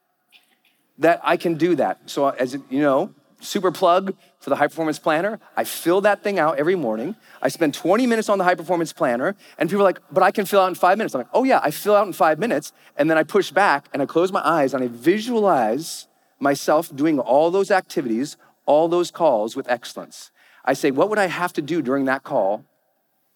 that 0.98 1.20
I 1.24 1.38
can 1.38 1.56
do 1.56 1.76
that. 1.76 2.00
So, 2.08 2.30
as 2.30 2.54
you 2.70 2.82
know, 2.82 3.14
super 3.46 3.72
plug 3.72 4.16
for 4.40 4.50
the 4.50 4.56
high 4.56 4.68
performance 4.68 5.00
planner. 5.00 5.40
I 5.56 5.64
fill 5.64 6.02
that 6.02 6.24
thing 6.24 6.40
out 6.40 6.58
every 6.58 6.76
morning. 6.76 7.16
I 7.42 7.50
spend 7.50 7.74
20 7.74 8.08
minutes 8.08 8.30
on 8.30 8.38
the 8.38 8.44
high 8.44 8.56
performance 8.56 8.94
planner, 8.94 9.36
and 9.58 9.70
people 9.70 9.82
are 9.82 9.90
like, 9.90 10.00
but 10.12 10.24
I 10.24 10.32
can 10.32 10.46
fill 10.46 10.62
out 10.62 10.68
in 10.68 10.76
five 10.76 10.98
minutes. 10.98 11.16
I'm 11.16 11.20
like, 11.20 11.30
oh 11.34 11.44
yeah, 11.44 11.60
I 11.64 11.72
fill 11.72 11.96
out 11.96 12.08
in 12.08 12.14
five 12.14 12.40
minutes. 12.40 12.74
And 12.98 13.10
then 13.10 13.18
I 13.18 13.24
push 13.24 13.52
back 13.52 13.88
and 13.94 14.02
I 14.02 14.06
close 14.06 14.32
my 14.32 14.46
eyes 14.46 14.74
and 14.74 14.84
I 14.84 14.88
visualize 14.88 16.08
myself 16.40 16.94
doing 16.96 17.20
all 17.20 17.52
those 17.52 17.72
activities, 17.72 18.38
all 18.66 18.88
those 18.88 19.12
calls 19.12 19.56
with 19.56 19.70
excellence. 19.70 20.32
I 20.64 20.74
say, 20.74 20.92
what 20.92 21.10
would 21.10 21.20
I 21.20 21.28
have 21.28 21.54
to 21.54 21.62
do 21.62 21.82
during 21.82 22.06
that 22.06 22.24
call 22.24 22.66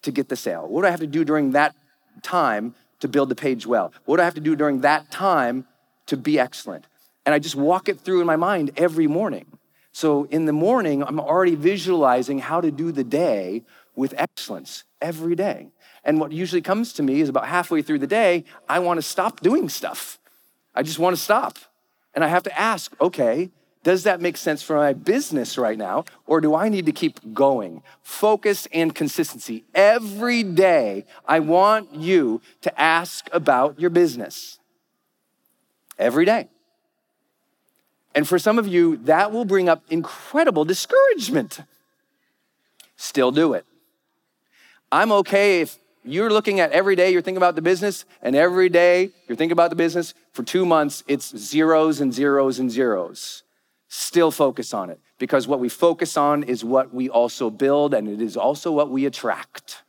to 0.02 0.12
get 0.12 0.30
the 0.30 0.36
sale? 0.36 0.64
What 0.64 0.72
would 0.72 0.86
I 0.86 0.92
have 0.92 1.00
to 1.00 1.08
do 1.08 1.24
during 1.24 1.52
that 1.52 1.76
time 2.22 2.76
to 3.00 3.08
build 3.08 3.30
the 3.30 3.36
page 3.36 3.66
well? 3.66 3.94
What 4.06 4.18
do 4.18 4.22
I 4.22 4.26
have 4.26 4.36
to 4.36 4.42
do 4.42 4.56
during 4.56 4.82
that 4.82 5.12
time 5.12 5.68
to 6.08 6.18
be 6.18 6.40
excellent? 6.40 6.86
And 7.26 7.36
I 7.36 7.40
just 7.40 7.56
walk 7.56 7.90
it 7.90 8.00
through 8.00 8.22
in 8.22 8.28
my 8.28 8.36
mind 8.36 8.72
every 8.78 9.08
morning. 9.08 9.46
So 9.92 10.26
in 10.26 10.46
the 10.46 10.54
morning, 10.54 11.04
I'm 11.04 11.20
already 11.20 11.56
visualizing 11.56 12.40
how 12.40 12.62
to 12.62 12.72
do 12.72 12.92
the 12.92 13.04
day 13.04 13.64
with 13.96 14.14
excellence 14.18 14.84
every 15.02 15.36
day. 15.36 15.72
And 16.04 16.20
what 16.20 16.32
usually 16.32 16.62
comes 16.62 16.94
to 16.94 17.04
me 17.04 17.22
is 17.22 17.30
about 17.30 17.48
halfway 17.48 17.82
through 17.82 18.00
the 18.00 18.08
day, 18.08 18.46
I 18.68 18.80
want 18.80 18.98
to 18.98 19.02
stop 19.02 19.42
doing 19.42 19.68
stuff. 19.70 20.20
I 20.74 20.84
just 20.84 21.00
want 21.00 21.16
to 21.16 21.22
stop. 21.22 21.58
And 22.14 22.24
I 22.24 22.28
have 22.28 22.44
to 22.44 22.60
ask, 22.60 22.96
okay, 23.02 23.52
does 23.84 24.04
that 24.04 24.22
make 24.22 24.38
sense 24.38 24.62
for 24.62 24.76
my 24.76 24.94
business 24.94 25.58
right 25.58 25.78
now? 25.78 26.06
Or 26.26 26.42
do 26.42 26.54
I 26.54 26.70
need 26.70 26.86
to 26.86 26.92
keep 26.92 27.34
going? 27.34 27.82
Focus 28.02 28.68
and 28.74 28.94
consistency. 28.94 29.64
Every 29.74 30.44
day, 30.44 31.06
I 31.26 31.40
want 31.40 31.94
you 31.94 32.42
to 32.62 32.80
ask 32.80 33.30
about 33.32 33.80
your 33.80 33.90
business. 33.90 34.60
Every 35.98 36.26
day. 36.26 36.50
And 38.16 38.28
for 38.28 38.40
some 38.40 38.58
of 38.58 38.68
you, 38.68 38.98
that 38.98 39.32
will 39.32 39.46
bring 39.46 39.70
up 39.70 39.84
incredible 39.90 40.66
discouragement. 40.66 41.62
Still 42.96 43.32
do 43.32 43.54
it. 43.54 43.66
I'm 44.92 45.12
okay 45.12 45.62
if 45.62 45.78
you're 46.04 46.32
looking 46.32 46.60
at 46.60 46.72
every 46.72 46.96
day 46.96 47.12
you're 47.12 47.22
thinking 47.22 47.38
about 47.38 47.56
the 47.56 47.62
business, 47.62 48.06
and 48.22 48.36
every 48.36 48.70
day 48.70 49.12
you're 49.28 49.36
thinking 49.36 49.52
about 49.52 49.70
the 49.70 49.76
business 49.76 50.14
for 50.34 50.44
two 50.44 50.66
months, 50.66 51.04
it's 51.08 51.38
zeros 51.38 52.02
and 52.02 52.14
zeros 52.14 52.60
and 52.60 52.72
zeros 52.72 53.44
still 53.90 54.30
focus 54.30 54.74
on 54.74 54.90
it 54.90 55.00
because 55.18 55.48
what 55.48 55.60
we 55.60 55.68
focus 55.68 56.16
on 56.16 56.44
is 56.44 56.64
what 56.64 56.94
we 56.94 57.10
also 57.10 57.50
build 57.50 57.94
and 57.94 58.08
it 58.08 58.22
is 58.22 58.38
also 58.38 58.72
what 58.72 58.90
we 58.90 59.06
attract. 59.06 59.84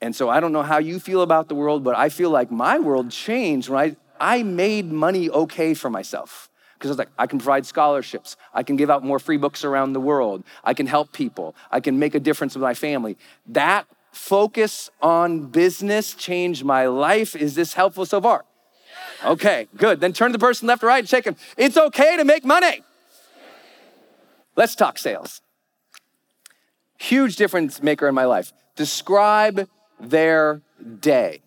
And 0.00 0.14
so 0.14 0.28
I 0.28 0.38
don't 0.38 0.52
know 0.52 0.62
how 0.62 0.78
you 0.78 1.00
feel 1.00 1.22
about 1.22 1.48
the 1.48 1.54
world, 1.54 1.82
but 1.82 1.96
I 1.96 2.10
feel 2.10 2.28
like 2.28 2.50
my 2.50 2.78
world 2.78 3.10
changed 3.10 3.70
when 3.70 3.96
I, 4.20 4.36
I 4.38 4.42
made 4.42 4.92
money 4.92 5.30
okay 5.30 5.72
for 5.72 5.88
myself. 5.88 6.50
Because 6.84 6.98
I 6.98 7.00
was 7.00 7.06
like, 7.06 7.12
I 7.18 7.26
can 7.26 7.38
provide 7.38 7.64
scholarships. 7.64 8.36
I 8.52 8.62
can 8.62 8.76
give 8.76 8.90
out 8.90 9.02
more 9.02 9.18
free 9.18 9.38
books 9.38 9.64
around 9.64 9.94
the 9.94 10.00
world. 10.00 10.44
I 10.62 10.74
can 10.74 10.86
help 10.86 11.12
people. 11.12 11.54
I 11.70 11.80
can 11.80 11.98
make 11.98 12.14
a 12.14 12.20
difference 12.20 12.54
with 12.54 12.62
my 12.62 12.74
family. 12.74 13.16
That 13.46 13.86
focus 14.12 14.90
on 15.00 15.46
business 15.46 16.12
changed 16.12 16.62
my 16.62 16.86
life. 16.86 17.34
Is 17.34 17.54
this 17.54 17.72
helpful 17.72 18.04
so 18.04 18.20
far? 18.20 18.44
Okay, 19.24 19.66
good. 19.78 20.00
Then 20.00 20.12
turn 20.12 20.28
to 20.28 20.32
the 20.34 20.38
person 20.38 20.68
left 20.68 20.84
or 20.84 20.88
right 20.88 20.98
and 20.98 21.08
shake 21.08 21.24
him. 21.24 21.36
It's 21.56 21.78
okay 21.78 22.18
to 22.18 22.24
make 22.24 22.44
money. 22.44 22.82
Let's 24.54 24.74
talk 24.74 24.98
sales. 24.98 25.40
Huge 26.98 27.36
difference 27.36 27.82
maker 27.82 28.06
in 28.08 28.14
my 28.14 28.26
life. 28.26 28.52
Describe 28.76 29.70
their 29.98 30.60
day. 31.00 31.40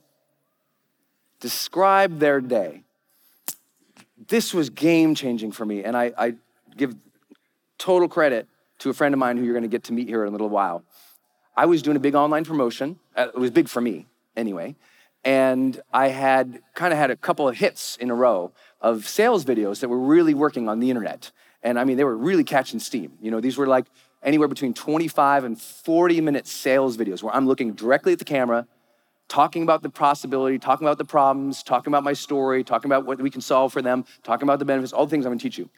Describe 1.40 2.18
their 2.18 2.42
day. 2.42 2.82
This 4.28 4.54
was 4.54 4.70
game 4.70 5.16
changing 5.16 5.52
for 5.52 5.66
me, 5.66 5.84
and 5.84 5.96
I, 5.96 6.14
I 6.18 6.34
give 6.76 6.96
total 7.78 8.08
credit 8.08 8.48
to 8.80 8.90
a 8.90 8.94
friend 8.94 9.14
of 9.14 9.20
mine 9.20 9.38
who 9.38 9.44
you're 9.44 9.54
going 9.54 9.64
to 9.64 9.70
get 9.70 9.84
to 9.86 9.94
meet 9.94 10.08
here 10.08 10.24
in 10.24 10.28
a 10.28 10.32
little 10.32 10.50
while. 10.50 10.84
I 11.56 11.66
was 11.66 11.82
doing 11.82 11.98
a 11.98 12.00
big 12.00 12.14
online 12.14 12.46
promotion. 12.46 13.00
Uh, 13.16 13.30
it 13.34 13.38
was 13.38 13.52
big 13.52 13.68
for 13.68 13.82
me, 13.82 14.06
anyway 14.36 14.76
and 15.28 15.82
I 15.92 16.08
had 16.08 16.62
kind 16.74 16.94
of 16.94 17.00
had 17.00 17.12
a 17.12 17.18
couple 17.18 17.50
of 17.50 17.58
hits 17.58 17.98
in 17.98 18.10
a 18.10 18.16
row 18.16 18.54
of 18.80 19.06
sales 19.08 19.44
videos 19.44 19.82
that 19.82 19.90
were 19.90 20.00
really 20.00 20.34
working 20.34 20.70
on 20.70 20.80
the 20.80 20.90
internet. 20.90 21.32
And 21.62 21.78
I 21.78 21.84
mean, 21.84 21.98
they 21.98 22.06
were 22.06 22.16
really 22.16 22.46
catching 22.46 22.80
steam. 22.80 23.12
You 23.22 23.32
know, 23.32 23.42
these 23.42 23.58
were 23.58 23.68
like 23.68 23.88
anywhere 24.24 24.48
between 24.48 24.74
25 24.74 25.44
and 25.44 25.60
40 25.60 26.22
minute 26.22 26.48
sales 26.48 26.96
videos 26.96 27.22
where 27.22 27.36
I'm 27.36 27.46
looking 27.46 27.74
directly 27.74 28.14
at 28.14 28.20
the 28.20 28.26
camera, 28.26 28.68
talking 29.28 29.64
about 29.64 29.82
the 29.84 29.90
possibility, 29.90 30.58
talking 30.58 30.88
about 30.88 30.98
the 30.98 31.06
problems, 31.06 31.64
talking 31.64 31.92
about 31.92 32.04
my 32.04 32.14
story, 32.14 32.64
talking 32.64 32.90
about 32.90 33.06
what 33.06 33.20
we 33.22 33.30
can 33.30 33.42
solve 33.42 33.74
for 33.74 33.82
them, 33.82 34.06
talking 34.24 34.48
about 34.48 34.60
the 34.60 34.66
benefits, 34.66 34.94
all 34.94 35.06
the 35.06 35.10
things 35.10 35.26
I'm 35.26 35.32
gonna 35.32 35.40
teach 35.40 35.58
you. 35.58 35.70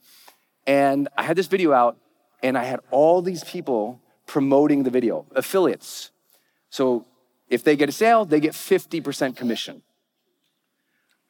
And 0.67 1.09
I 1.17 1.23
had 1.23 1.35
this 1.35 1.47
video 1.47 1.73
out, 1.73 1.97
and 2.43 2.57
I 2.57 2.63
had 2.63 2.79
all 2.91 3.21
these 3.21 3.43
people 3.43 3.99
promoting 4.27 4.83
the 4.83 4.91
video, 4.91 5.25
affiliates. 5.35 6.11
So 6.69 7.05
if 7.49 7.63
they 7.63 7.75
get 7.75 7.89
a 7.89 7.91
sale, 7.91 8.25
they 8.25 8.39
get 8.39 8.53
50% 8.53 9.35
commission. 9.35 9.81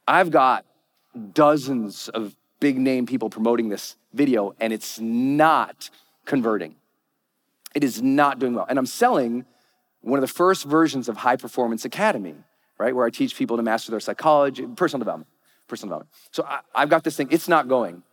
I've 0.08 0.32
got 0.32 0.66
dozens 1.34 2.10
of 2.10 2.36
big 2.60 2.78
name 2.78 3.06
people 3.06 3.30
promoting 3.30 3.70
this 3.70 3.96
video, 4.14 4.54
and 4.60 4.74
it's 4.74 5.00
not 5.00 5.90
converting. 6.26 6.76
It 7.74 7.84
is 7.84 8.02
not 8.02 8.40
doing 8.40 8.56
well. 8.56 8.66
And 8.68 8.78
I'm 8.78 8.86
selling 8.86 9.46
one 10.02 10.18
of 10.18 10.22
the 10.22 10.34
first 10.34 10.66
versions 10.66 11.10
of 11.10 11.18
High 11.18 11.36
Performance 11.36 11.86
Academy, 11.86 12.36
right? 12.78 12.96
Where 12.96 13.06
I 13.06 13.10
teach 13.10 13.36
people 13.36 13.58
to 13.58 13.64
master 13.64 13.92
their 13.92 14.00
psychology, 14.00 14.66
personal 14.66 15.00
development, 15.00 15.30
personal 15.68 15.90
development. 15.90 16.16
So 16.32 16.44
I, 16.44 16.60
I've 16.74 16.90
got 16.90 17.04
this 17.04 17.18
thing, 17.18 17.28
it's 17.32 17.48
not 17.48 17.68
going. 17.68 18.04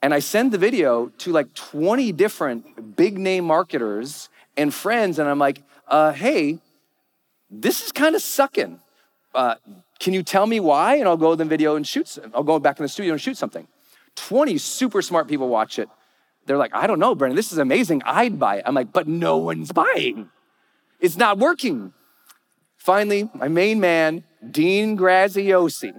And 0.00 0.14
I 0.14 0.20
send 0.20 0.52
the 0.52 0.58
video 0.58 1.08
to 1.18 1.32
like 1.32 1.52
20 1.54 2.12
different 2.12 2.96
big 2.96 3.18
name 3.18 3.44
marketers 3.44 4.28
and 4.56 4.72
friends, 4.72 5.18
and 5.18 5.28
I'm 5.28 5.38
like, 5.38 5.62
uh, 5.88 6.12
hey, 6.12 6.58
this 7.50 7.84
is 7.84 7.92
kind 7.92 8.14
of 8.14 8.22
sucking. 8.22 8.80
Uh, 9.34 9.56
can 9.98 10.14
you 10.14 10.22
tell 10.22 10.46
me 10.46 10.60
why? 10.60 10.96
And 10.96 11.08
I'll 11.08 11.16
go 11.16 11.32
in 11.32 11.38
the 11.38 11.44
video 11.44 11.76
and 11.76 11.86
shoot. 11.86 12.18
I'll 12.34 12.44
go 12.44 12.58
back 12.58 12.78
in 12.78 12.84
the 12.84 12.88
studio 12.88 13.12
and 13.12 13.20
shoot 13.20 13.36
something. 13.36 13.66
20 14.16 14.58
super 14.58 15.02
smart 15.02 15.28
people 15.28 15.48
watch 15.48 15.78
it. 15.78 15.88
They're 16.46 16.56
like, 16.56 16.74
I 16.74 16.86
don't 16.86 16.98
know, 16.98 17.14
Brendon, 17.14 17.36
this 17.36 17.52
is 17.52 17.58
amazing. 17.58 18.02
I'd 18.04 18.38
buy 18.38 18.56
it. 18.56 18.62
I'm 18.66 18.74
like, 18.74 18.92
but 18.92 19.06
no 19.06 19.36
one's 19.36 19.70
buying. 19.72 20.30
It's 21.00 21.16
not 21.16 21.38
working. 21.38 21.92
Finally, 22.76 23.30
my 23.34 23.48
main 23.48 23.80
man, 23.80 24.24
Dean 24.50 24.96
Graziosi, 24.96 25.92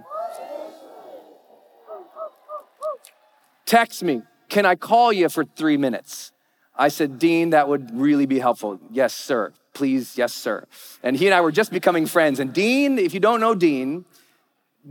text 3.66 4.02
me, 4.02 4.22
can 4.48 4.66
I 4.66 4.74
call 4.74 5.12
you 5.12 5.28
for 5.28 5.44
three 5.44 5.76
minutes? 5.76 6.32
I 6.76 6.88
said, 6.88 7.18
Dean, 7.18 7.50
that 7.50 7.68
would 7.68 7.90
really 7.92 8.26
be 8.26 8.38
helpful. 8.38 8.80
Yes, 8.90 9.14
sir 9.14 9.52
please, 9.80 10.18
yes, 10.18 10.32
sir. 10.32 10.66
And 11.02 11.16
he 11.16 11.26
and 11.26 11.34
I 11.34 11.40
were 11.40 11.52
just 11.52 11.72
becoming 11.72 12.06
friends. 12.06 12.40
And 12.40 12.52
Dean, 12.52 12.98
if 12.98 13.14
you 13.14 13.20
don't 13.20 13.40
know 13.40 13.54
Dean, 13.54 14.04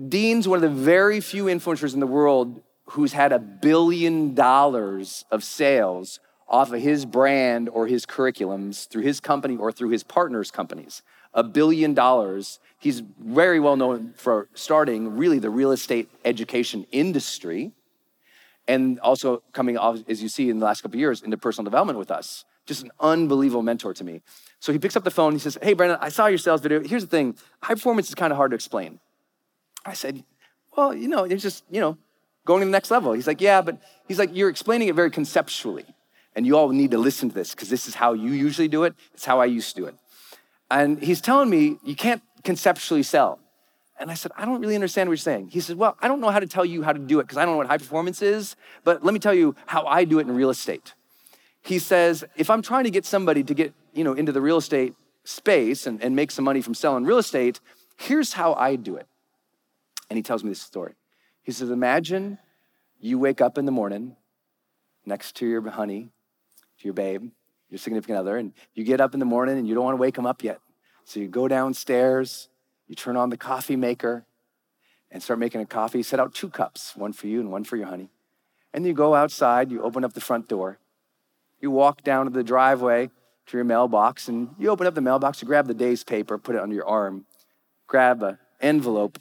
Dean's 0.08 0.48
one 0.48 0.58
of 0.58 0.62
the 0.64 0.70
very 0.70 1.20
few 1.20 1.46
influencers 1.46 1.94
in 1.94 2.00
the 2.00 2.08
world 2.08 2.62
who's 2.86 3.14
had 3.14 3.32
a 3.32 3.40
billion 3.40 4.34
dollars 4.34 5.26
of 5.32 5.44
sales 5.44 6.20
off 6.50 6.72
of 6.72 6.82
his 6.82 7.06
brand 7.06 7.70
or 7.70 7.88
his 7.88 8.06
curriculums 8.06 8.88
through 8.90 9.04
his 9.04 9.20
company 9.20 9.56
or 9.56 9.72
through 9.72 9.90
his 9.90 10.04
partners' 10.04 10.52
companies. 10.52 11.04
A 11.34 11.44
billion 11.44 11.94
dollars. 11.94 12.60
He's 12.80 13.02
very 13.20 13.60
well 13.60 13.76
known 13.76 14.14
for 14.18 14.50
starting 14.56 15.16
really 15.16 15.38
the 15.38 15.52
real 15.52 15.72
estate 15.72 16.10
education 16.26 16.88
industry 16.92 17.72
and 18.68 19.00
also 19.00 19.42
coming 19.52 19.78
off, 19.78 19.98
as 20.08 20.22
you 20.22 20.30
see 20.30 20.50
in 20.50 20.60
the 20.60 20.66
last 20.66 20.82
couple 20.82 21.00
years, 21.00 21.24
into 21.24 21.38
personal 21.38 21.66
development 21.66 21.98
with 21.98 22.12
us. 22.12 22.46
Just 22.68 22.84
an 22.84 22.92
unbelievable 23.00 23.64
mentor 23.64 23.96
to 23.96 24.04
me. 24.04 24.22
So 24.60 24.72
he 24.72 24.78
picks 24.78 24.96
up 24.96 25.04
the 25.04 25.12
phone. 25.12 25.34
He 25.34 25.40
says, 25.40 25.58
Hey, 25.62 25.74
Brandon, 25.74 25.98
I 26.02 26.10
saw 26.10 26.28
your 26.28 26.38
sales 26.38 26.62
video. 26.62 26.82
Here's 26.84 27.04
the 27.04 27.10
thing 27.10 27.36
high 27.64 27.74
performance 27.74 28.10
is 28.10 28.16
kind 28.16 28.32
of 28.32 28.38
hard 28.38 28.52
to 28.52 28.56
explain. 28.56 29.00
I 29.86 29.94
said, 29.94 30.24
Well, 30.78 30.94
you 30.94 31.08
know, 31.08 31.24
it's 31.24 31.42
just, 31.42 31.64
you 31.72 31.82
know, 31.82 31.98
going 32.46 32.62
to 32.62 32.66
the 32.66 32.72
next 32.72 32.92
level. 32.92 33.14
He's 33.14 33.28
like, 33.28 33.42
Yeah, 33.42 33.62
but 33.62 33.82
he's 34.08 34.20
like, 34.20 34.36
You're 34.36 34.50
explaining 34.50 34.88
it 34.88 34.96
very 34.96 35.10
conceptually. 35.10 35.86
And 36.36 36.46
you 36.46 36.58
all 36.58 36.70
need 36.70 36.92
to 36.92 36.98
listen 36.98 37.30
to 37.30 37.36
this 37.36 37.52
because 37.52 37.70
this 37.70 37.88
is 37.88 37.96
how 37.96 38.14
you 38.14 38.32
usually 38.32 38.68
do 38.68 38.84
it. 38.84 38.96
It's 39.14 39.26
how 39.26 39.40
I 39.40 39.46
used 39.46 39.76
to 39.76 39.82
do 39.82 39.88
it. 39.88 39.96
And 40.72 41.02
he's 41.02 41.22
telling 41.22 41.50
me, 41.50 41.80
You 41.84 41.96
can't 41.96 42.22
conceptually 42.44 43.04
sell. 43.04 43.40
And 44.00 44.10
I 44.10 44.14
said, 44.14 44.32
I 44.38 44.46
don't 44.46 44.62
really 44.62 44.76
understand 44.76 45.10
what 45.10 45.14
you're 45.14 45.18
saying. 45.18 45.50
He 45.50 45.60
said, 45.60 45.78
Well, 45.78 45.98
I 46.00 46.08
don't 46.08 46.22
know 46.22 46.30
how 46.30 46.40
to 46.40 46.48
tell 46.48 46.66
you 46.66 46.84
how 46.84 46.94
to 46.94 47.00
do 47.00 47.20
it 47.20 47.24
because 47.24 47.38
I 47.38 47.46
don't 47.46 47.56
know 47.56 47.58
what 47.58 47.68
high 47.68 47.78
performance 47.78 48.22
is, 48.22 48.56
but 48.84 49.04
let 49.04 49.14
me 49.14 49.20
tell 49.20 49.34
you 49.34 49.56
how 49.66 49.86
I 49.86 50.06
do 50.06 50.20
it 50.20 50.28
in 50.28 50.36
real 50.36 50.50
estate 50.50 50.94
he 51.62 51.80
says, 51.80 52.24
if 52.36 52.50
I'm 52.50 52.62
trying 52.62 52.86
to 52.86 52.90
get 52.90 53.06
somebody 53.06 53.44
to 53.44 53.54
get, 53.54 53.74
you 53.94 54.04
know, 54.04 54.14
into 54.14 54.32
the 54.32 54.42
real 54.42 54.58
estate 54.58 54.94
space 55.24 55.86
and, 55.86 56.02
and 56.02 56.16
make 56.16 56.32
some 56.32 56.46
money 56.46 56.62
from 56.62 56.74
selling 56.74 57.06
real 57.06 57.18
estate, 57.18 57.60
here's 57.98 58.34
how 58.34 58.54
I 58.54 58.76
do 58.76 58.96
it. 58.96 59.08
And 60.10 60.18
he 60.18 60.24
tells 60.24 60.44
me 60.44 60.50
this 60.50 60.62
story. 60.62 60.94
He 61.44 61.52
says, 61.52 61.70
imagine 61.70 62.40
you 63.00 63.20
wake 63.20 63.42
up 63.42 63.58
in 63.58 63.66
the 63.66 63.72
morning 63.72 64.16
next 65.06 65.36
to 65.38 65.48
your 65.48 65.68
honey, 65.70 66.10
to 66.80 66.86
your 66.86 66.94
babe, 66.94 67.30
your 67.70 67.78
significant 67.78 68.18
other, 68.18 68.38
and 68.38 68.54
you 68.74 68.84
get 68.84 69.00
up 69.00 69.14
in 69.14 69.20
the 69.20 69.26
morning 69.26 69.58
and 69.58 69.68
you 69.68 69.76
don't 69.76 69.84
want 69.84 69.96
to 69.96 70.02
wake 70.02 70.16
them 70.16 70.26
up 70.26 70.44
yet. 70.44 70.60
So 71.06 71.20
you 71.20 71.28
go 71.28 71.48
downstairs 71.48 72.50
You 72.88 72.96
turn 72.96 73.16
on 73.16 73.30
the 73.30 73.38
coffee 73.38 73.76
maker 73.76 74.26
and 75.12 75.22
start 75.22 75.40
making 75.40 75.62
a 75.62 75.66
coffee. 75.66 76.02
Set 76.04 76.20
out 76.20 76.34
two 76.34 76.50
cups, 76.50 76.96
one 76.96 77.14
for 77.14 77.28
you 77.28 77.40
and 77.40 77.52
one 77.52 77.64
for 77.64 77.78
your 77.78 77.88
honey. 77.88 78.10
And 78.74 78.86
you 78.86 78.94
go 78.94 79.16
outside, 79.16 79.72
you 79.72 79.82
open 79.84 80.04
up 80.04 80.14
the 80.14 80.22
front 80.22 80.48
door. 80.48 80.80
You 81.62 81.72
walk 81.72 82.04
down 82.04 82.26
to 82.26 82.32
the 82.32 82.44
driveway 82.44 83.10
to 83.48 83.58
your 83.58 83.64
mailbox 83.64 84.28
and 84.28 84.56
you 84.58 84.70
open 84.70 84.88
up 84.88 84.96
the 84.96 85.02
mailbox, 85.02 85.42
you 85.42 85.48
grab 85.48 85.68
the 85.68 85.74
day's 85.74 86.04
paper, 86.04 86.38
put 86.38 86.56
it 86.56 86.62
under 86.62 86.76
your 86.76 86.88
arm, 86.88 87.26
grab 87.88 88.24
an 88.24 88.38
envelope 88.62 89.20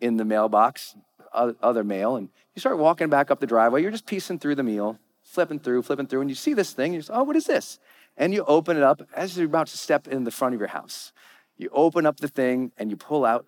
in 0.00 0.16
the 0.16 0.24
mailbox, 0.24 0.96
other 1.32 1.84
mail, 1.84 2.16
and 2.16 2.28
you 2.54 2.60
start 2.60 2.78
walking 2.78 3.08
back 3.08 3.30
up 3.30 3.40
the 3.40 3.46
driveway. 3.46 3.82
You're 3.82 3.90
just 3.90 4.06
piecing 4.06 4.38
through 4.38 4.56
the 4.56 4.62
meal, 4.62 4.98
flipping 5.32 5.58
through, 5.58 5.80
flipping 5.80 6.06
through, 6.06 6.20
and 6.20 6.28
you 6.28 6.36
see 6.36 6.52
this 6.52 6.72
thing. 6.72 6.92
You 6.92 7.00
say, 7.00 7.14
oh, 7.14 7.22
what 7.22 7.36
is 7.36 7.46
this? 7.46 7.78
And 8.18 8.34
you 8.34 8.44
open 8.44 8.76
it 8.76 8.82
up 8.82 9.00
as 9.16 9.36
you're 9.36 9.46
about 9.46 9.68
to 9.68 9.78
step 9.78 10.06
in 10.06 10.24
the 10.24 10.30
front 10.30 10.54
of 10.54 10.60
your 10.60 10.68
house. 10.68 11.12
You 11.56 11.70
open 11.72 12.04
up 12.04 12.20
the 12.20 12.28
thing 12.28 12.72
and 12.76 12.90
you 12.90 12.96
pull 12.96 13.24
out 13.24 13.46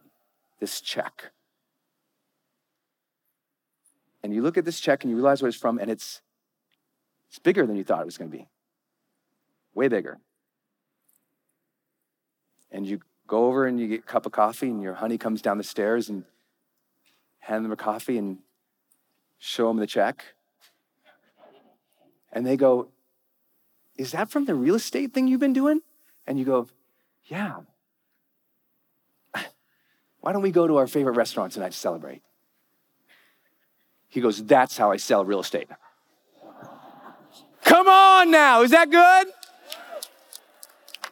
this 0.61 0.81
check. 0.81 1.33
And 4.23 4.33
you 4.35 4.41
look 4.41 4.57
at 4.57 4.65
this 4.65 4.81
check 4.81 5.05
and 5.05 5.11
you 5.11 5.17
realize 5.17 5.43
what 5.43 5.49
it's 5.49 5.59
from, 5.59 5.79
and 5.79 5.91
it's, 5.91 6.23
it's 7.29 7.39
bigger 7.39 7.67
than 7.67 7.77
you 7.77 7.85
thought 7.85 8.01
it 8.01 8.07
was 8.07 8.17
going 8.17 8.31
to 8.31 8.37
be. 8.37 8.49
Way 9.75 9.89
bigger. 9.89 10.21
And 12.71 12.87
you 12.87 13.01
go 13.27 13.45
over 13.47 13.67
and 13.67 13.79
you 13.79 13.89
get 13.89 14.01
a 14.01 14.03
cup 14.05 14.25
of 14.25 14.33
coffee, 14.33 14.71
and 14.71 14.81
your 14.81 14.95
honey 14.95 15.19
comes 15.19 15.43
down 15.43 15.59
the 15.59 15.65
stairs 15.65 16.09
and 16.09 16.25
hand 17.41 17.63
them 17.63 17.73
a 17.73 17.77
coffee 17.77 18.17
and 18.17 18.39
show 19.39 19.69
them 19.69 19.77
the 19.77 19.87
check. 19.87 20.34
And 22.35 22.45
they 22.45 22.57
go, 22.57 22.89
Is 23.97 24.13
that 24.13 24.29
from 24.29 24.45
the 24.45 24.55
real 24.55 24.75
estate 24.75 25.15
thing 25.15 25.29
you've 25.29 25.41
been 25.41 25.53
doing? 25.55 25.81
And 26.27 26.39
you 26.39 26.45
go, 26.45 26.69
Yeah. 27.27 27.61
Why 30.21 30.33
don't 30.33 30.43
we 30.43 30.51
go 30.51 30.67
to 30.67 30.77
our 30.77 30.89
favorite 30.89 31.17
restaurant 31.17 31.53
tonight 31.53 31.73
to 31.73 31.79
celebrate? 31.79 32.23
He 34.09 34.21
goes, 34.21 34.45
That's 34.45 34.77
how 34.77 34.91
I 34.91 34.99
sell 34.99 35.25
real 35.25 35.41
estate. 35.41 35.69
Come 37.65 37.89
on 37.89 38.31
now, 38.31 38.63
is 38.63 38.73
that 38.73 38.91
good? 38.91 39.29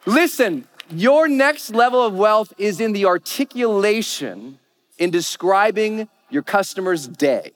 Listen, 0.04 0.66
your 0.90 1.28
next 1.28 1.70
level 1.70 2.04
of 2.04 2.14
wealth 2.14 2.52
is 2.58 2.80
in 2.80 2.92
the 2.92 3.06
articulation 3.06 4.58
in 4.98 5.10
describing 5.10 6.08
your 6.28 6.42
customer's 6.42 7.06
day. 7.06 7.52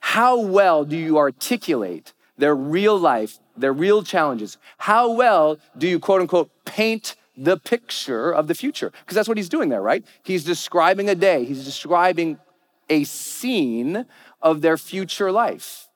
How 0.00 0.38
well 0.38 0.84
do 0.84 0.96
you 0.96 1.16
articulate 1.16 2.12
their 2.42 2.56
real 2.56 2.98
life, 2.98 3.38
their 3.56 3.72
real 3.72 4.02
challenges? 4.02 4.58
How 4.78 5.12
well 5.12 5.58
do 5.78 5.86
you, 5.86 6.00
quote 6.00 6.20
unquote, 6.20 6.50
paint 6.64 7.14
the 7.36 7.56
picture 7.56 8.32
of 8.32 8.48
the 8.48 8.54
future? 8.54 8.90
Because 9.00 9.14
that's 9.14 9.28
what 9.28 9.36
he's 9.36 9.48
doing 9.48 9.68
there, 9.68 9.80
right? 9.80 10.04
He's 10.24 10.42
describing 10.44 11.08
a 11.08 11.14
day, 11.14 11.44
he's 11.44 11.64
describing 11.64 12.38
a 12.90 13.04
scene 13.04 14.06
of 14.42 14.60
their 14.60 14.76
future 14.76 15.30
life. 15.30 15.88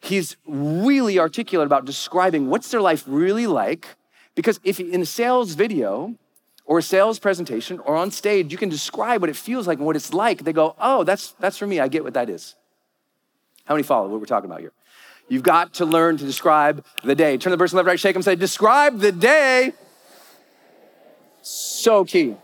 He's 0.00 0.36
really 0.46 1.18
articulate 1.18 1.66
about 1.66 1.84
describing 1.84 2.48
what's 2.48 2.70
their 2.70 2.80
life 2.80 3.02
really 3.06 3.48
like. 3.48 3.96
Because 4.36 4.60
if 4.62 4.78
in 4.78 5.02
a 5.02 5.06
sales 5.06 5.54
video, 5.54 6.14
or 6.64 6.78
a 6.78 6.82
sales 6.82 7.18
presentation 7.18 7.78
or 7.80 7.96
on 7.96 8.10
stage, 8.10 8.52
you 8.52 8.58
can 8.58 8.68
describe 8.68 9.22
what 9.22 9.30
it 9.30 9.36
feels 9.36 9.66
like 9.66 9.78
and 9.78 9.86
what 9.86 9.96
it's 9.96 10.12
like. 10.12 10.44
They 10.44 10.52
go, 10.52 10.76
oh, 10.78 11.02
that's, 11.02 11.32
that's 11.40 11.56
for 11.56 11.66
me. 11.66 11.80
I 11.80 11.88
get 11.88 12.04
what 12.04 12.12
that 12.12 12.28
is. 12.28 12.54
How 13.64 13.74
many 13.74 13.82
follow 13.82 14.08
what 14.08 14.20
we're 14.20 14.26
talking 14.26 14.50
about 14.50 14.60
here? 14.60 14.72
You've 15.28 15.42
got 15.42 15.74
to 15.74 15.84
learn 15.84 16.16
to 16.16 16.24
describe 16.24 16.84
the 17.04 17.14
day. 17.14 17.36
Turn 17.36 17.50
the 17.50 17.58
person 17.58 17.76
left, 17.76 17.86
right, 17.86 18.00
shake 18.00 18.14
them, 18.14 18.22
say, 18.22 18.34
describe 18.34 18.98
the 18.98 19.12
day. 19.12 19.72
So 21.42 22.04
key. 22.04 22.36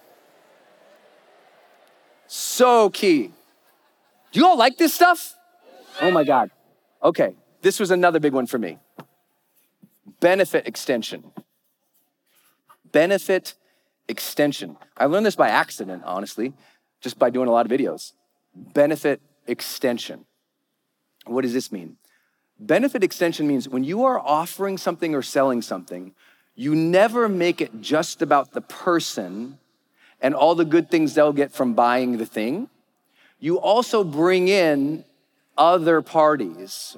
So 2.26 2.90
key. 2.90 3.32
Do 4.32 4.40
you 4.40 4.46
all 4.46 4.58
like 4.58 4.76
this 4.76 4.92
stuff? 4.92 5.34
Oh 6.00 6.10
my 6.10 6.24
God. 6.24 6.50
Okay, 7.02 7.36
this 7.62 7.78
was 7.78 7.90
another 7.90 8.20
big 8.20 8.32
one 8.32 8.46
for 8.46 8.58
me. 8.58 8.78
Benefit 10.20 10.66
extension. 10.66 11.32
Benefit 12.92 13.54
extension. 14.08 14.76
I 14.96 15.06
learned 15.06 15.26
this 15.26 15.36
by 15.36 15.48
accident, 15.48 16.02
honestly, 16.04 16.52
just 17.00 17.18
by 17.18 17.30
doing 17.30 17.48
a 17.48 17.52
lot 17.52 17.66
of 17.66 17.72
videos. 17.72 18.12
Benefit 18.54 19.20
extension. 19.46 20.24
What 21.26 21.42
does 21.42 21.52
this 21.52 21.72
mean? 21.72 21.96
Benefit 22.58 23.02
extension 23.02 23.46
means 23.46 23.68
when 23.68 23.84
you 23.84 24.04
are 24.04 24.18
offering 24.18 24.78
something 24.78 25.14
or 25.14 25.22
selling 25.22 25.60
something, 25.60 26.14
you 26.54 26.74
never 26.74 27.28
make 27.28 27.60
it 27.60 27.80
just 27.80 28.22
about 28.22 28.52
the 28.52 28.60
person 28.60 29.58
and 30.20 30.34
all 30.34 30.54
the 30.54 30.64
good 30.64 30.90
things 30.90 31.14
they'll 31.14 31.32
get 31.32 31.52
from 31.52 31.74
buying 31.74 32.18
the 32.18 32.26
thing. 32.26 32.68
You 33.40 33.58
also 33.58 34.04
bring 34.04 34.48
in 34.48 35.04
other 35.58 36.00
parties 36.00 36.96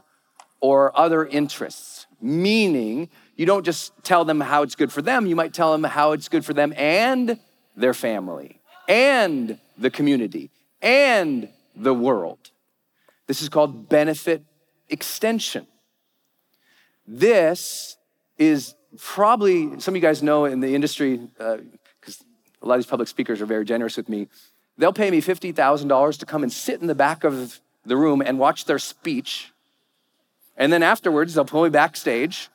or 0.60 0.96
other 0.98 1.26
interests, 1.26 2.06
meaning 2.20 3.08
you 3.36 3.46
don't 3.46 3.64
just 3.64 3.92
tell 4.02 4.24
them 4.24 4.40
how 4.40 4.62
it's 4.62 4.74
good 4.74 4.92
for 4.92 5.02
them, 5.02 5.26
you 5.26 5.36
might 5.36 5.52
tell 5.52 5.72
them 5.72 5.84
how 5.84 6.12
it's 6.12 6.28
good 6.28 6.44
for 6.44 6.54
them 6.54 6.72
and 6.76 7.38
their 7.76 7.94
family, 7.94 8.60
and 8.88 9.58
the 9.76 9.90
community, 9.90 10.50
and 10.80 11.48
the 11.74 11.92
world. 11.92 12.50
This 13.26 13.42
is 13.42 13.48
called 13.48 13.88
benefit 13.88 14.42
extension. 14.88 15.66
This 17.06 17.96
is 18.38 18.74
probably, 18.98 19.78
some 19.80 19.92
of 19.92 19.96
you 19.96 20.02
guys 20.02 20.22
know 20.22 20.44
in 20.44 20.60
the 20.60 20.74
industry, 20.74 21.16
because 21.16 22.20
uh, 22.20 22.62
a 22.62 22.66
lot 22.66 22.74
of 22.74 22.80
these 22.80 22.90
public 22.90 23.08
speakers 23.08 23.40
are 23.40 23.46
very 23.46 23.64
generous 23.64 23.96
with 23.96 24.08
me, 24.08 24.28
they'll 24.78 24.92
pay 24.92 25.10
me 25.10 25.20
$50,000 25.20 26.18
to 26.18 26.26
come 26.26 26.42
and 26.42 26.52
sit 26.52 26.80
in 26.80 26.86
the 26.86 26.94
back 26.94 27.24
of 27.24 27.60
the 27.84 27.96
room 27.96 28.20
and 28.20 28.38
watch 28.38 28.64
their 28.64 28.78
speech. 28.78 29.52
And 30.56 30.72
then 30.72 30.82
afterwards, 30.82 31.34
they'll 31.34 31.44
pull 31.44 31.64
me 31.64 31.70
backstage 31.70 32.48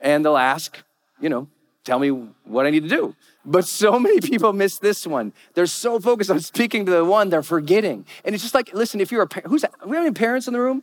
and 0.00 0.24
they'll 0.24 0.36
ask, 0.36 0.78
you 1.20 1.28
know, 1.28 1.48
tell 1.84 1.98
me 1.98 2.08
what 2.44 2.66
I 2.66 2.70
need 2.70 2.84
to 2.84 2.88
do. 2.88 3.14
But 3.44 3.66
so 3.66 3.98
many 3.98 4.20
people 4.20 4.52
miss 4.52 4.78
this 4.78 5.06
one. 5.06 5.32
They're 5.54 5.66
so 5.66 5.98
focused 5.98 6.30
on 6.30 6.40
speaking 6.40 6.86
to 6.86 6.92
the 6.92 7.04
one 7.04 7.30
they're 7.30 7.42
forgetting. 7.42 8.06
And 8.24 8.34
it's 8.34 8.44
just 8.44 8.54
like, 8.54 8.72
listen, 8.74 9.00
if 9.00 9.10
you're 9.10 9.22
a 9.22 9.26
parent, 9.26 9.48
who's 9.48 9.64
we 9.84 9.96
have 9.96 10.06
any 10.06 10.14
parents 10.14 10.46
in 10.46 10.52
the 10.52 10.60
room? 10.60 10.82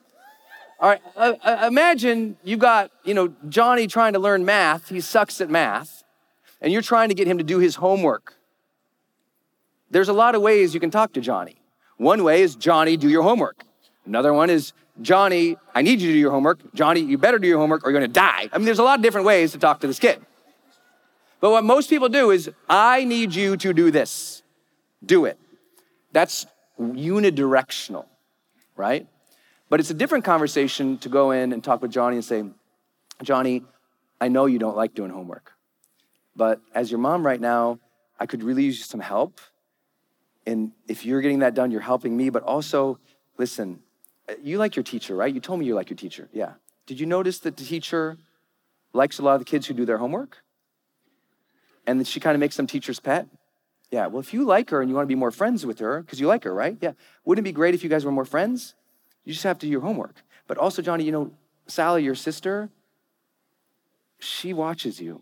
All 0.79 0.89
right, 0.89 1.01
uh, 1.15 1.33
uh, 1.43 1.65
imagine 1.67 2.37
you 2.43 2.55
got, 2.55 2.91
you 3.03 3.15
know, 3.15 3.33
Johnny 3.49 3.87
trying 3.87 4.13
to 4.13 4.19
learn 4.19 4.45
math. 4.45 4.89
He 4.89 5.01
sucks 5.01 5.41
at 5.41 5.49
math. 5.49 6.03
And 6.61 6.71
you're 6.71 6.83
trying 6.83 7.09
to 7.09 7.15
get 7.15 7.27
him 7.27 7.37
to 7.39 7.43
do 7.43 7.59
his 7.59 7.75
homework. 7.75 8.35
There's 9.89 10.09
a 10.09 10.13
lot 10.13 10.35
of 10.35 10.41
ways 10.41 10.73
you 10.73 10.79
can 10.79 10.91
talk 10.91 11.13
to 11.13 11.21
Johnny. 11.21 11.61
One 11.97 12.23
way 12.23 12.41
is 12.41 12.55
Johnny, 12.55 12.97
do 12.97 13.09
your 13.09 13.23
homework. 13.23 13.63
Another 14.05 14.33
one 14.33 14.49
is 14.49 14.73
Johnny, 15.01 15.57
I 15.73 15.81
need 15.81 15.99
you 15.99 16.07
to 16.07 16.13
do 16.13 16.19
your 16.19 16.31
homework. 16.31 16.59
Johnny, 16.73 17.01
you 17.01 17.17
better 17.17 17.39
do 17.39 17.47
your 17.47 17.59
homework 17.59 17.83
or 17.83 17.91
you're 17.91 17.99
gonna 17.99 18.11
die. 18.11 18.49
I 18.51 18.57
mean, 18.57 18.65
there's 18.65 18.79
a 18.79 18.83
lot 18.83 18.99
of 18.99 19.03
different 19.03 19.25
ways 19.25 19.51
to 19.53 19.57
talk 19.57 19.79
to 19.81 19.87
this 19.87 19.99
kid. 19.99 20.19
But 21.39 21.51
what 21.51 21.63
most 21.63 21.89
people 21.89 22.09
do 22.09 22.31
is, 22.31 22.49
I 22.67 23.03
need 23.03 23.33
you 23.33 23.57
to 23.57 23.73
do 23.73 23.91
this. 23.91 24.41
Do 25.05 25.25
it. 25.25 25.39
That's 26.11 26.47
unidirectional, 26.79 28.05
right? 28.75 29.07
But 29.69 29.79
it's 29.79 29.89
a 29.89 29.93
different 29.93 30.23
conversation 30.23 30.97
to 30.99 31.09
go 31.09 31.31
in 31.31 31.51
and 31.51 31.63
talk 31.63 31.81
with 31.81 31.91
Johnny 31.91 32.15
and 32.15 32.23
say, 32.23 32.43
Johnny, 33.21 33.63
I 34.21 34.29
know 34.29 34.45
you 34.45 34.59
don't 34.59 34.77
like 34.77 34.93
doing 34.93 35.11
homework, 35.11 35.53
but 36.35 36.61
as 36.73 36.89
your 36.89 36.99
mom 36.99 37.25
right 37.25 37.39
now, 37.41 37.79
I 38.19 38.25
could 38.25 38.43
really 38.43 38.63
use 38.63 38.85
some 38.85 38.99
help. 38.99 39.39
And 40.45 40.71
if 40.87 41.05
you're 41.05 41.21
getting 41.21 41.39
that 41.39 41.53
done, 41.53 41.71
you're 41.71 41.81
helping 41.81 42.15
me, 42.15 42.29
but 42.29 42.43
also, 42.43 42.99
listen, 43.37 43.79
you 44.41 44.57
like 44.57 44.75
your 44.75 44.83
teacher, 44.83 45.15
right? 45.15 45.33
You 45.33 45.39
told 45.39 45.59
me 45.59 45.65
you 45.65 45.75
like 45.75 45.89
your 45.89 45.97
teacher. 45.97 46.29
Yeah. 46.31 46.53
Did 46.85 46.99
you 46.99 47.05
notice 47.05 47.39
that 47.39 47.57
the 47.57 47.65
teacher 47.65 48.17
likes 48.93 49.19
a 49.19 49.21
lot 49.21 49.33
of 49.33 49.39
the 49.39 49.45
kids 49.45 49.67
who 49.67 49.73
do 49.73 49.85
their 49.85 49.97
homework? 49.97 50.37
And 51.85 52.07
she 52.07 52.19
kind 52.19 52.35
of 52.35 52.39
makes 52.39 52.55
them 52.57 52.67
teacher's 52.67 52.99
pet? 52.99 53.27
Yeah. 53.91 54.07
Well, 54.07 54.19
if 54.19 54.33
you 54.33 54.45
like 54.45 54.69
her 54.69 54.81
and 54.81 54.89
you 54.89 54.95
want 54.95 55.05
to 55.05 55.07
be 55.07 55.15
more 55.15 55.31
friends 55.31 55.65
with 55.65 55.79
her, 55.79 56.01
because 56.01 56.19
you 56.19 56.27
like 56.27 56.43
her, 56.45 56.53
right? 56.53 56.77
Yeah. 56.81 56.93
Wouldn't 57.25 57.45
it 57.45 57.49
be 57.49 57.53
great 57.53 57.73
if 57.73 57.83
you 57.83 57.89
guys 57.89 58.05
were 58.05 58.11
more 58.11 58.25
friends? 58.25 58.73
You 59.27 59.33
just 59.33 59.43
have 59.43 59.59
to 59.59 59.65
do 59.65 59.69
your 59.69 59.81
homework. 59.81 60.15
But 60.47 60.57
also, 60.57 60.81
Johnny, 60.81 61.03
you 61.03 61.11
know, 61.11 61.31
Sally, 61.67 62.01
your 62.01 62.15
sister, 62.15 62.69
she 64.19 64.53
watches 64.53 65.01
you. 65.01 65.21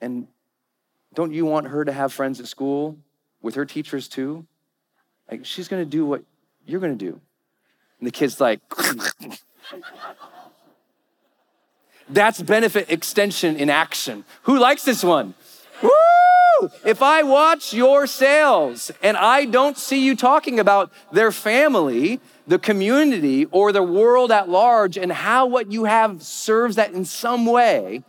And 0.00 0.28
don't 1.12 1.32
you 1.32 1.44
want 1.44 1.66
her 1.66 1.84
to 1.84 1.90
have 1.90 2.12
friends 2.12 2.38
at 2.38 2.46
school 2.46 2.96
with 3.42 3.56
her 3.56 3.64
teachers 3.64 4.06
too? 4.06 4.46
Like, 5.28 5.44
she's 5.44 5.66
to 5.84 5.90
do 5.90 6.06
what 6.06 6.22
you're 6.66 6.78
to 6.96 7.04
do. 7.04 7.20
And 7.98 8.06
the 8.06 8.12
kid's 8.12 8.40
like, 8.40 8.60
that's 12.08 12.40
benefit 12.42 12.92
extension 12.92 13.56
in 13.56 13.70
action. 13.70 14.24
Who 14.42 14.60
likes 14.60 14.84
this 14.84 15.02
one? 15.02 15.34
Woo! 15.82 16.70
If 16.84 17.02
I 17.02 17.24
watch 17.24 17.74
your 17.74 18.06
sales 18.06 18.92
and 19.02 19.16
I 19.16 19.46
don't 19.46 19.76
see 19.76 20.04
you 20.04 20.14
talking 20.14 20.60
about 20.60 20.92
their 21.10 21.32
family, 21.32 22.20
the 22.46 22.58
community, 22.58 23.46
or 23.46 23.72
the 23.72 23.82
world 23.82 24.30
at 24.30 24.48
large, 24.48 24.98
and 24.98 25.10
how 25.10 25.46
what 25.46 25.72
you 25.72 25.84
have 25.84 26.22
serves 26.22 26.76
that 26.76 26.92
in 26.92 27.04
some 27.04 27.46
way, 27.46 28.02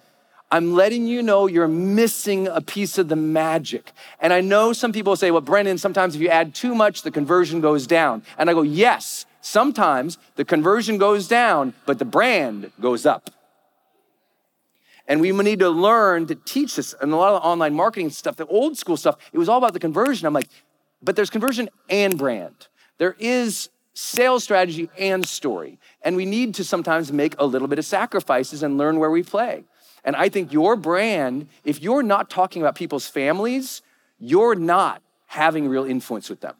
I'm 0.51 0.73
letting 0.73 1.07
you 1.07 1.23
know 1.23 1.47
you're 1.47 1.67
missing 1.67 2.47
a 2.47 2.61
piece 2.61 2.97
of 2.97 3.07
the 3.07 3.15
magic. 3.15 3.91
And 4.19 4.31
I 4.31 4.41
know 4.41 4.73
some 4.73 4.91
people 4.91 5.15
say, 5.15 5.31
well, 5.31 5.41
Brendon, 5.41 5.77
sometimes 5.77 6.15
if 6.15 6.21
you 6.21 6.29
add 6.29 6.53
too 6.53 6.75
much, 6.75 7.01
the 7.01 7.11
conversion 7.11 7.61
goes 7.61 7.87
down. 7.87 8.23
And 8.37 8.49
I 8.49 8.53
go, 8.53 8.61
yes, 8.61 9.25
sometimes 9.41 10.17
the 10.35 10.45
conversion 10.45 10.97
goes 10.97 11.27
down, 11.27 11.73
but 11.85 11.97
the 11.99 12.05
brand 12.05 12.71
goes 12.79 13.05
up. 13.05 13.31
And 15.07 15.21
we 15.21 15.31
need 15.31 15.59
to 15.59 15.69
learn 15.69 16.27
to 16.27 16.35
teach 16.35 16.75
this. 16.75 16.93
And 16.99 17.11
a 17.11 17.15
lot 17.15 17.33
of 17.33 17.41
the 17.41 17.47
online 17.47 17.73
marketing 17.73 18.09
stuff, 18.09 18.35
the 18.35 18.47
old 18.47 18.77
school 18.77 18.97
stuff, 18.97 19.17
it 19.31 19.37
was 19.37 19.49
all 19.49 19.57
about 19.57 19.73
the 19.73 19.79
conversion. 19.79 20.25
I'm 20.25 20.33
like, 20.33 20.49
but 21.01 21.15
there's 21.15 21.29
conversion 21.29 21.69
and 21.89 22.17
brand. 22.17 22.67
There 22.97 23.15
is 23.19 23.69
sales 23.95 24.43
strategy 24.43 24.89
and 24.99 25.25
story. 25.25 25.79
And 26.03 26.15
we 26.15 26.25
need 26.25 26.53
to 26.55 26.63
sometimes 26.63 27.11
make 27.11 27.33
a 27.39 27.45
little 27.45 27.67
bit 27.67 27.79
of 27.79 27.85
sacrifices 27.85 28.61
and 28.61 28.77
learn 28.77 28.99
where 28.99 29.09
we 29.09 29.23
play. 29.23 29.63
And 30.03 30.15
I 30.15 30.29
think 30.29 30.53
your 30.53 30.75
brand, 30.75 31.47
if 31.63 31.81
you're 31.81 32.03
not 32.03 32.29
talking 32.29 32.61
about 32.61 32.75
people's 32.75 33.07
families, 33.07 33.81
you're 34.19 34.53
not 34.53 35.01
having 35.27 35.67
real 35.67 35.85
influence 35.85 36.29
with 36.29 36.41
them. 36.41 36.55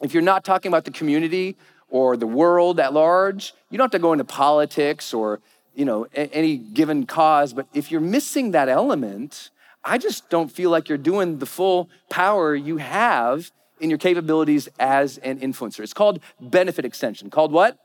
If 0.00 0.14
you're 0.14 0.22
not 0.22 0.44
talking 0.44 0.70
about 0.70 0.84
the 0.84 0.92
community 0.92 1.56
or 1.90 2.16
the 2.16 2.26
world 2.26 2.78
at 2.78 2.92
large, 2.92 3.52
you 3.68 3.76
don't 3.76 3.86
have 3.86 3.90
to 3.90 3.98
go 3.98 4.12
into 4.12 4.24
politics 4.24 5.12
or 5.12 5.40
you 5.74 5.84
know 5.84 6.06
any 6.14 6.56
given 6.56 7.04
cause, 7.06 7.52
but 7.52 7.66
if 7.74 7.90
you're 7.90 8.00
missing 8.00 8.52
that 8.52 8.68
element, 8.68 9.50
I 9.84 9.98
just 9.98 10.28
don't 10.28 10.50
feel 10.50 10.70
like 10.70 10.88
you're 10.88 10.98
doing 10.98 11.38
the 11.38 11.46
full 11.46 11.88
power 12.10 12.54
you 12.54 12.78
have 12.78 13.52
in 13.80 13.90
your 13.90 13.98
capabilities 13.98 14.68
as 14.78 15.18
an 15.18 15.40
influencer. 15.40 15.80
It's 15.80 15.94
called 15.94 16.20
benefit 16.40 16.84
extension. 16.84 17.30
Called 17.30 17.52
what? 17.52 17.78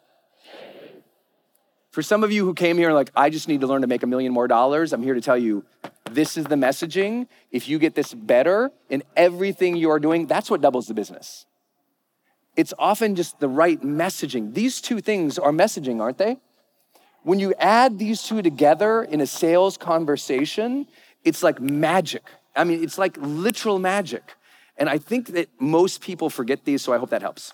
For 1.91 2.01
some 2.01 2.23
of 2.23 2.31
you 2.31 2.43
who 2.43 2.55
came 2.55 2.77
here 2.77 2.91
like, 2.91 3.11
I 3.15 3.29
just 3.29 3.47
need 3.47 3.61
to 3.61 3.67
learn 3.67 3.81
to 3.81 3.87
make 3.87 4.01
a 4.01 4.07
million 4.07 4.33
more 4.33 4.47
dollars, 4.47 4.93
I'm 4.93 5.03
here 5.03 5.13
to 5.13 5.21
tell 5.21 5.37
you 5.37 5.63
this 6.11 6.37
is 6.37 6.45
the 6.45 6.55
messaging. 6.55 7.27
If 7.51 7.67
you 7.67 7.77
get 7.77 7.93
this 7.93 8.13
better 8.13 8.71
in 8.89 9.03
everything 9.15 9.75
you 9.75 9.91
are 9.91 9.99
doing, 9.99 10.25
that's 10.25 10.49
what 10.49 10.61
doubles 10.61 10.87
the 10.87 10.93
business. 10.93 11.45
It's 12.55 12.73
often 12.77 13.15
just 13.15 13.39
the 13.39 13.47
right 13.47 13.81
messaging. 13.81 14.53
These 14.53 14.81
two 14.81 15.01
things 15.01 15.39
are 15.39 15.51
messaging, 15.51 16.01
aren't 16.01 16.17
they? 16.17 16.37
When 17.23 17.39
you 17.39 17.53
add 17.57 17.99
these 17.99 18.23
two 18.23 18.41
together 18.41 19.03
in 19.03 19.21
a 19.21 19.27
sales 19.27 19.77
conversation, 19.77 20.87
it's 21.23 21.41
like 21.41 21.61
magic. 21.61 22.23
I 22.55 22.63
mean, 22.63 22.83
it's 22.83 22.97
like 22.97 23.17
literal 23.19 23.79
magic. 23.79 24.35
And 24.77 24.89
I 24.89 24.97
think 24.97 25.27
that 25.29 25.49
most 25.59 26.01
people 26.01 26.29
forget 26.29 26.65
these, 26.65 26.81
so 26.81 26.93
I 26.93 26.97
hope 26.97 27.09
that 27.11 27.21
helps. 27.21 27.51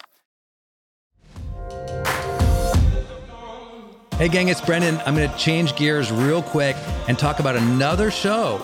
Hey, 4.17 4.27
gang, 4.27 4.49
it's 4.49 4.61
Brendon. 4.61 4.99
I'm 5.05 5.15
going 5.15 5.29
to 5.29 5.37
change 5.37 5.75
gears 5.77 6.11
real 6.11 6.43
quick 6.43 6.75
and 7.07 7.17
talk 7.17 7.39
about 7.39 7.55
another 7.55 8.11
show 8.11 8.57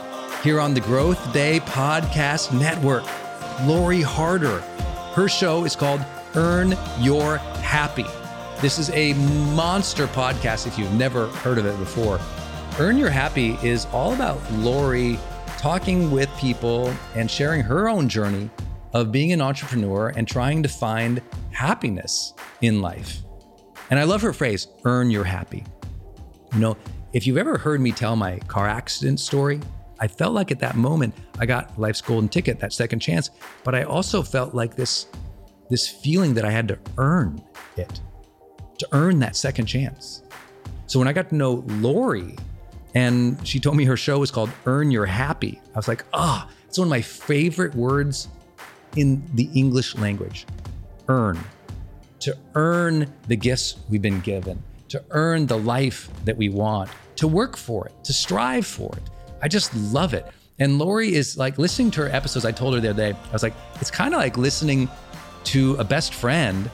here 0.43 0.59
on 0.59 0.73
the 0.73 0.81
Growth 0.81 1.31
Day 1.31 1.61
Podcast 1.61 2.57
Network. 2.59 3.05
Lori 3.63 4.01
Harder. 4.01 4.59
Her 5.13 5.29
show 5.29 5.63
is 5.63 5.75
called 5.75 6.03
Earn 6.35 6.75
Your 6.99 7.37
Happy. 7.37 8.05
This 8.59 8.77
is 8.77 8.89
a 8.89 9.13
monster 9.53 10.07
podcast 10.07 10.67
if 10.67 10.77
you've 10.77 10.93
never 10.93 11.27
heard 11.27 11.57
of 11.57 11.65
it 11.65 11.77
before. 11.79 12.19
Earn 12.77 12.97
Your 12.97 13.09
Happy 13.09 13.57
is 13.63 13.85
all 13.93 14.13
about 14.13 14.41
Lori 14.53 15.17
talking 15.65 16.11
with 16.11 16.29
people 16.37 16.93
and 17.15 17.29
sharing 17.29 17.59
her 17.59 17.89
own 17.89 18.07
journey 18.07 18.47
of 18.93 19.11
being 19.11 19.31
an 19.31 19.41
entrepreneur 19.41 20.09
and 20.09 20.27
trying 20.27 20.61
to 20.61 20.69
find 20.69 21.19
happiness 21.49 22.35
in 22.61 22.83
life. 22.83 23.23
And 23.89 23.99
I 23.99 24.03
love 24.03 24.21
her 24.21 24.31
phrase, 24.31 24.67
earn 24.83 25.09
your 25.09 25.23
happy. 25.23 25.65
You 26.53 26.59
know, 26.59 26.77
if 27.13 27.25
you've 27.25 27.39
ever 27.39 27.57
heard 27.57 27.81
me 27.81 27.91
tell 27.91 28.15
my 28.15 28.37
car 28.41 28.67
accident 28.67 29.19
story, 29.19 29.59
I 29.99 30.07
felt 30.07 30.35
like 30.35 30.51
at 30.51 30.59
that 30.59 30.75
moment 30.75 31.15
I 31.39 31.47
got 31.47 31.79
life's 31.79 31.99
golden 31.99 32.29
ticket, 32.29 32.59
that 32.59 32.71
second 32.71 32.99
chance, 32.99 33.31
but 33.63 33.73
I 33.73 33.85
also 33.85 34.21
felt 34.21 34.53
like 34.53 34.75
this 34.75 35.07
this 35.71 35.87
feeling 35.87 36.35
that 36.35 36.45
I 36.45 36.51
had 36.51 36.67
to 36.67 36.77
earn 36.99 37.43
it, 37.75 38.01
to 38.77 38.87
earn 38.91 39.17
that 39.17 39.35
second 39.35 39.65
chance. 39.65 40.21
So 40.85 40.99
when 40.99 41.07
I 41.07 41.13
got 41.13 41.29
to 41.29 41.35
know 41.35 41.63
Lori 41.65 42.35
and 42.95 43.45
she 43.47 43.59
told 43.59 43.77
me 43.77 43.85
her 43.85 43.97
show 43.97 44.17
was 44.19 44.31
called 44.31 44.49
Earn 44.65 44.89
Your 44.89 45.05
Happy, 45.05 45.61
I 45.73 45.77
was 45.77 45.87
like, 45.87 46.03
ah, 46.13 46.47
oh, 46.47 46.53
it's 46.67 46.79
one 46.79 46.87
of 46.87 46.89
my 46.89 47.01
favorite 47.01 47.75
words 47.75 48.29
in 48.95 49.23
the 49.35 49.49
English 49.53 49.95
language. 49.95 50.45
Earn 51.07 51.37
to 52.25 52.35
earn 52.55 53.13
the 53.27 53.35
gifts 53.35 53.75
we've 53.87 54.01
been 54.01 54.19
given, 54.21 54.61
to 54.89 55.03
earn 55.11 55.45
the 55.45 55.57
life 55.59 56.09
that 56.23 56.35
we 56.35 56.49
want, 56.49 56.89
to 57.17 57.27
work 57.27 57.55
for 57.55 57.85
it, 57.85 57.93
to 58.03 58.11
strive 58.13 58.65
for 58.65 58.91
it. 58.95 59.03
I 59.43 59.47
just 59.47 59.75
love 59.75 60.15
it. 60.15 60.25
And 60.57 60.79
Lori 60.79 61.13
is 61.13 61.37
like 61.37 61.59
listening 61.59 61.91
to 61.91 62.01
her 62.01 62.09
episodes. 62.09 62.43
I 62.43 62.51
told 62.51 62.73
her 62.73 62.79
the 62.79 62.89
other 62.89 63.11
day, 63.11 63.19
I 63.29 63.31
was 63.31 63.43
like, 63.43 63.53
it's 63.79 63.91
kind 63.91 64.15
of 64.15 64.19
like 64.19 64.37
listening 64.37 64.89
to 65.45 65.75
a 65.75 65.83
best 65.83 66.15
friend 66.15 66.67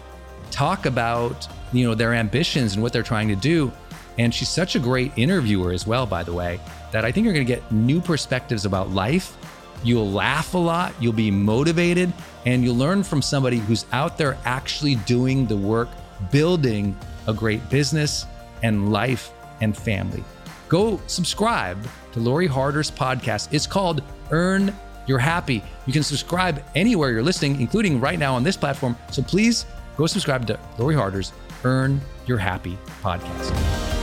talk 0.51 0.85
about, 0.85 1.49
you 1.73 1.85
know, 1.85 1.95
their 1.95 2.13
ambitions 2.13 2.75
and 2.75 2.81
what 2.81 2.93
they're 2.93 3.03
trying 3.03 3.27
to 3.27 3.35
do. 3.35 3.73
And 4.21 4.33
she's 4.33 4.49
such 4.49 4.75
a 4.75 4.79
great 4.79 5.11
interviewer 5.17 5.71
as 5.73 5.85
well, 5.85 6.05
by 6.05 6.23
the 6.23 6.31
way, 6.31 6.59
that 6.91 7.03
I 7.03 7.11
think 7.11 7.25
you're 7.25 7.33
going 7.33 7.45
to 7.45 7.53
get 7.53 7.71
new 7.71 7.99
perspectives 7.99 8.65
about 8.65 8.89
life 8.91 9.35
You'll 9.83 10.11
laugh 10.11 10.53
a 10.53 10.59
lot, 10.59 10.93
you'll 10.99 11.13
be 11.13 11.31
motivated, 11.31 12.13
and 12.45 12.63
you'll 12.63 12.75
learn 12.75 13.03
from 13.03 13.21
somebody 13.21 13.57
who's 13.57 13.85
out 13.91 14.17
there 14.17 14.37
actually 14.45 14.95
doing 14.95 15.47
the 15.47 15.57
work, 15.57 15.89
building 16.31 16.95
a 17.27 17.33
great 17.33 17.67
business 17.69 18.25
and 18.61 18.91
life 18.91 19.31
and 19.59 19.75
family. 19.75 20.23
Go 20.69 21.01
subscribe 21.07 21.83
to 22.11 22.19
Lori 22.19 22.47
Harder's 22.47 22.91
podcast. 22.91 23.51
It's 23.51 23.67
called 23.67 24.03
Earn 24.29 24.73
Your 25.07 25.19
Happy. 25.19 25.63
You 25.87 25.93
can 25.93 26.03
subscribe 26.03 26.63
anywhere 26.75 27.11
you're 27.11 27.23
listening, 27.23 27.59
including 27.59 27.99
right 27.99 28.19
now 28.19 28.35
on 28.35 28.43
this 28.43 28.55
platform. 28.55 28.95
So 29.11 29.23
please 29.23 29.65
go 29.97 30.05
subscribe 30.05 30.45
to 30.47 30.59
Lori 30.77 30.95
Harder's 30.95 31.33
Earn 31.63 31.99
Your 32.27 32.37
Happy 32.37 32.77
podcast. 33.01 34.00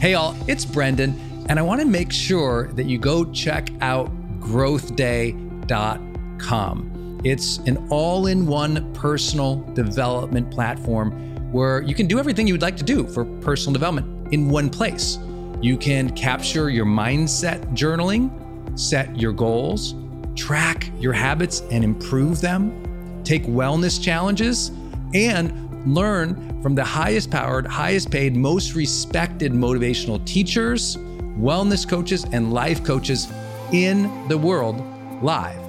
Hey, 0.00 0.14
all, 0.14 0.34
it's 0.48 0.64
Brendon, 0.64 1.44
And 1.50 1.58
I 1.58 1.62
want 1.62 1.82
to 1.82 1.86
make 1.86 2.10
sure 2.10 2.72
that 2.72 2.86
you 2.86 2.96
go 2.96 3.30
check 3.32 3.68
out 3.82 4.10
growthday.com. 4.40 7.20
It's 7.22 7.58
an 7.58 7.86
all 7.90 8.26
in 8.26 8.46
one 8.46 8.94
personal 8.94 9.56
development 9.74 10.50
platform 10.50 11.52
where 11.52 11.82
you 11.82 11.94
can 11.94 12.06
do 12.06 12.18
everything 12.18 12.46
you 12.46 12.54
would 12.54 12.62
like 12.62 12.78
to 12.78 12.82
do 12.82 13.06
for 13.08 13.26
personal 13.42 13.74
development 13.74 14.32
in 14.32 14.48
one 14.48 14.70
place. 14.70 15.18
You 15.60 15.76
can 15.76 16.08
capture 16.16 16.70
your 16.70 16.86
mindset 16.86 17.60
journaling, 17.74 18.30
set 18.78 19.14
your 19.20 19.34
goals, 19.34 19.94
track 20.34 20.90
your 20.98 21.12
habits 21.12 21.60
and 21.70 21.84
improve 21.84 22.40
them, 22.40 23.22
take 23.22 23.44
wellness 23.44 24.02
challenges, 24.02 24.70
and 25.12 25.69
learn 25.86 26.62
from 26.62 26.74
the 26.74 26.84
highest 26.84 27.30
powered, 27.30 27.66
highest 27.66 28.10
paid, 28.10 28.36
most 28.36 28.74
respected 28.74 29.52
motivational 29.52 30.24
teachers 30.26 30.96
wellness 31.40 31.88
coaches, 31.88 32.24
and 32.32 32.52
life 32.52 32.84
coaches 32.84 33.28
in 33.72 34.28
the 34.28 34.36
world 34.36 34.82
live 35.22 35.60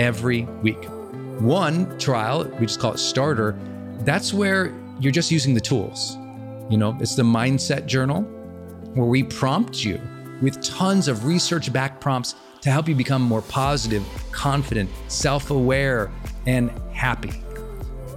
every 0.00 0.42
week. 0.62 0.84
One 1.38 1.98
trial, 1.98 2.44
we 2.58 2.66
just 2.66 2.80
call 2.80 2.92
it 2.92 2.98
starter, 2.98 3.56
that's 4.00 4.34
where 4.34 4.74
you're 5.00 5.12
just 5.12 5.30
using 5.30 5.54
the 5.54 5.60
tools. 5.60 6.16
You 6.68 6.76
know, 6.76 6.96
it's 7.00 7.14
the 7.14 7.22
mindset 7.22 7.86
journal 7.86 8.22
where 8.94 9.06
we 9.06 9.22
prompt 9.22 9.84
you 9.84 10.00
with 10.42 10.60
tons 10.62 11.08
of 11.08 11.24
research 11.24 11.72
backed 11.72 12.00
prompts 12.00 12.34
to 12.62 12.70
help 12.70 12.88
you 12.88 12.94
become 12.94 13.22
more 13.22 13.42
positive, 13.42 14.04
confident, 14.32 14.90
self 15.08 15.50
aware, 15.50 16.10
and 16.46 16.70
happy. 16.92 17.45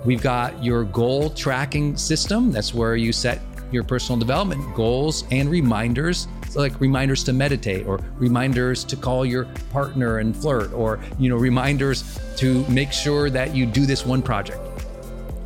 We've 0.06 0.22
got 0.22 0.64
your 0.64 0.86
goal 0.86 1.30
tracking 1.32 1.98
system. 1.98 2.52
That's 2.52 2.74
where 2.74 2.96
you 2.96 3.12
set 3.12 3.42
your 3.72 3.84
personal 3.84 4.18
development 4.18 4.74
goals 4.76 5.26
and 5.32 5.50
reminders 5.50 6.28
so 6.50 6.60
like 6.60 6.80
reminders 6.82 7.24
to 7.24 7.34
meditate 7.34 7.86
or 7.86 8.00
reminders 8.18 8.84
to 8.84 8.96
call 8.96 9.24
your 9.24 9.46
partner 9.72 10.18
and 10.18 10.36
flirt 10.36 10.74
or 10.74 11.00
you 11.20 11.30
know 11.30 11.36
reminders 11.36 12.20
to 12.38 12.68
make 12.68 12.92
sure 12.92 13.30
that 13.30 13.56
you 13.56 13.68
do 13.68 13.86
this 13.86 14.06
one 14.06 14.22
project. 14.22 14.60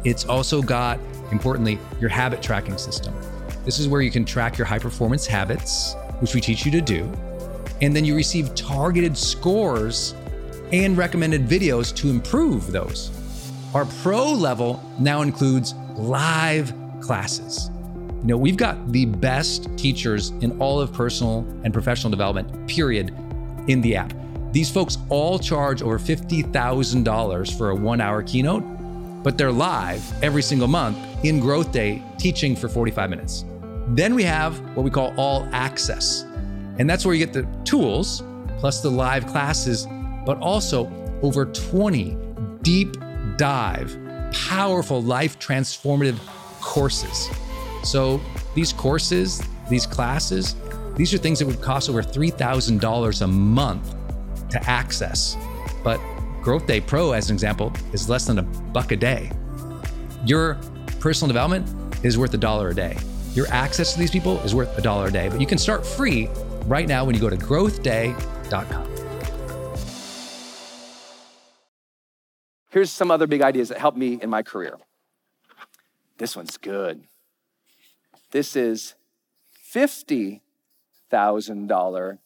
It's 0.05 0.25
also 0.25 0.61
got 0.61 0.99
importantly 1.31 1.77
your 1.99 2.09
habit 2.09 2.41
tracking 2.41 2.77
system. 2.77 3.13
This 3.65 3.79
is 3.79 3.89
where 3.89 4.01
you 4.01 4.11
can 4.11 4.23
track 4.23 4.57
your 4.57 4.65
high 4.65 4.79
performance 4.79 5.27
habits 5.27 5.95
which 6.19 6.33
we 6.33 6.39
teach 6.39 6.65
you 6.65 6.71
to 6.71 6.81
do 6.81 7.11
and 7.81 7.93
then 7.93 8.05
you 8.05 8.15
receive 8.15 8.55
targeted 8.55 9.17
scores 9.17 10.15
and 10.71 10.97
recommended 10.97 11.45
videos 11.45 11.93
to 11.93 12.09
improve 12.09 12.71
those 12.71 13.11
our 13.73 13.85
pro 14.01 14.31
level 14.31 14.81
now 14.99 15.21
includes 15.21 15.73
live 15.95 16.73
classes 17.01 17.69
you 18.23 18.29
know, 18.29 18.37
we've 18.37 18.55
got 18.55 18.93
the 18.93 19.03
best 19.03 19.67
teachers 19.77 20.29
in 20.39 20.57
all 20.61 20.79
of 20.79 20.93
personal 20.93 21.39
and 21.65 21.73
professional 21.73 22.09
development, 22.09 22.69
period, 22.69 23.13
in 23.67 23.81
the 23.81 23.97
app. 23.97 24.13
These 24.53 24.71
folks 24.71 24.97
all 25.09 25.37
charge 25.37 25.81
over 25.81 25.99
$50,000 25.99 27.57
for 27.57 27.71
a 27.71 27.75
one 27.75 27.99
hour 27.99 28.23
keynote, 28.23 28.63
but 29.23 29.37
they're 29.37 29.51
live 29.51 30.01
every 30.23 30.41
single 30.41 30.69
month 30.69 30.97
in 31.25 31.41
Growth 31.41 31.73
Day 31.73 32.01
teaching 32.17 32.55
for 32.55 32.69
45 32.69 33.09
minutes. 33.09 33.43
Then 33.89 34.15
we 34.15 34.23
have 34.23 34.57
what 34.73 34.83
we 34.83 34.89
call 34.89 35.13
all 35.17 35.45
access. 35.51 36.23
And 36.79 36.89
that's 36.89 37.05
where 37.05 37.13
you 37.13 37.25
get 37.25 37.33
the 37.33 37.45
tools 37.65 38.23
plus 38.57 38.81
the 38.81 38.89
live 38.89 39.27
classes, 39.27 39.85
but 40.25 40.37
also 40.37 40.89
over 41.21 41.47
20 41.47 42.17
deep 42.61 42.95
dive, 43.37 43.97
powerful 44.31 45.01
life 45.01 45.39
transformative 45.39 46.17
courses. 46.61 47.29
So 47.83 48.21
these 48.55 48.73
courses, 48.73 49.41
these 49.69 49.85
classes, 49.85 50.55
these 50.95 51.13
are 51.13 51.17
things 51.17 51.39
that 51.39 51.45
would 51.45 51.61
cost 51.61 51.89
over 51.89 52.01
$3,000 52.01 53.21
a 53.21 53.27
month 53.27 53.95
to 54.49 54.69
access. 54.69 55.35
But 55.83 55.99
GrowthDay 56.41 56.85
Pro, 56.85 57.13
as 57.13 57.29
an 57.29 57.35
example, 57.35 57.73
is 57.93 58.09
less 58.09 58.25
than 58.25 58.39
a 58.39 58.43
buck 58.43 58.91
a 58.91 58.95
day. 58.95 59.31
Your 60.25 60.55
personal 60.99 61.27
development 61.27 61.67
is 62.03 62.17
worth 62.17 62.33
a 62.33 62.37
dollar 62.37 62.69
a 62.69 62.75
day. 62.75 62.97
Your 63.33 63.47
access 63.47 63.93
to 63.93 63.99
these 63.99 64.11
people 64.11 64.39
is 64.41 64.53
worth 64.53 64.77
a 64.77 64.81
dollar 64.81 65.07
a 65.07 65.11
day, 65.11 65.29
but 65.29 65.41
you 65.41 65.47
can 65.47 65.57
start 65.57 65.85
free 65.85 66.29
right 66.65 66.87
now 66.87 67.03
when 67.03 67.15
you 67.15 67.21
go 67.21 67.29
to 67.29 67.37
growthday.com. 67.37 68.92
Here's 72.73 72.91
some 72.91 73.11
other 73.11 73.27
big 73.27 73.43
ideas 73.43 73.69
that 73.69 73.77
helped 73.77 73.99
me 73.99 74.17
in 74.19 74.31
my 74.31 74.41
career. 74.41 74.79
This 76.17 76.35
one's 76.35 76.57
good. 76.57 77.03
This 78.31 78.55
is 78.55 78.95
$50,000 79.71 82.17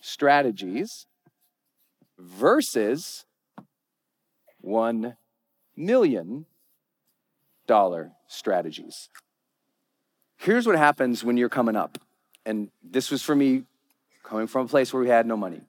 strategies 0.00 1.06
versus 2.16 3.24
$1 4.64 5.16
million 5.76 6.46
strategies. 8.28 9.08
Here's 10.36 10.64
what 10.64 10.78
happens 10.78 11.24
when 11.24 11.36
you're 11.36 11.48
coming 11.48 11.74
up. 11.74 11.98
And 12.46 12.70
this 12.84 13.10
was 13.10 13.22
for 13.22 13.34
me 13.34 13.64
coming 14.22 14.46
from 14.46 14.66
a 14.66 14.68
place 14.68 14.92
where 14.92 15.02
we 15.02 15.08
had 15.08 15.26
no 15.26 15.36
money. 15.36 15.62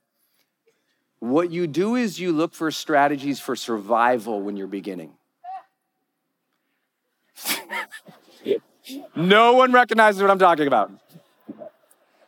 What 1.24 1.52
you 1.52 1.68
do 1.68 1.96
is 1.96 2.20
you 2.20 2.34
look 2.34 2.54
for 2.54 2.70
strategies 2.70 3.40
for 3.40 3.56
survival 3.56 4.42
when 4.42 4.58
you're 4.58 4.68
beginning. 4.68 5.14
no 9.16 9.54
one 9.54 9.72
recognizes 9.72 10.22
what 10.22 10.30
I'm 10.30 10.38
talking 10.38 10.68
about. 10.68 10.92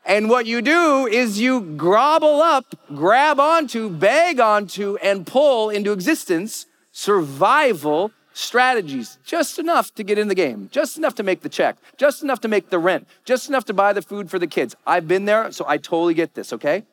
And 0.05 0.29
what 0.29 0.45
you 0.45 0.61
do 0.61 1.07
is 1.07 1.41
you 1.41 1.59
gobble 1.75 2.41
up, 2.41 2.73
grab 2.95 3.37
onto, 3.37 3.89
beg 3.89 4.39
onto, 4.39 4.95
and 5.03 5.27
pull 5.27 5.69
into 5.69 5.91
existence 5.91 6.65
survival 6.93 8.13
strategies. 8.31 9.17
Just 9.25 9.59
enough 9.59 9.93
to 9.95 10.03
get 10.03 10.17
in 10.17 10.29
the 10.29 10.35
game, 10.35 10.69
just 10.71 10.97
enough 10.97 11.15
to 11.15 11.23
make 11.23 11.41
the 11.41 11.49
check, 11.49 11.75
just 11.97 12.23
enough 12.23 12.39
to 12.39 12.47
make 12.47 12.69
the 12.69 12.79
rent, 12.79 13.09
just 13.25 13.49
enough 13.49 13.65
to 13.65 13.73
buy 13.73 13.91
the 13.91 14.01
food 14.01 14.29
for 14.29 14.39
the 14.39 14.47
kids. 14.47 14.73
I've 14.87 15.05
been 15.05 15.25
there, 15.25 15.51
so 15.51 15.65
I 15.67 15.79
totally 15.79 16.13
get 16.13 16.33
this, 16.33 16.53
okay? 16.53 16.85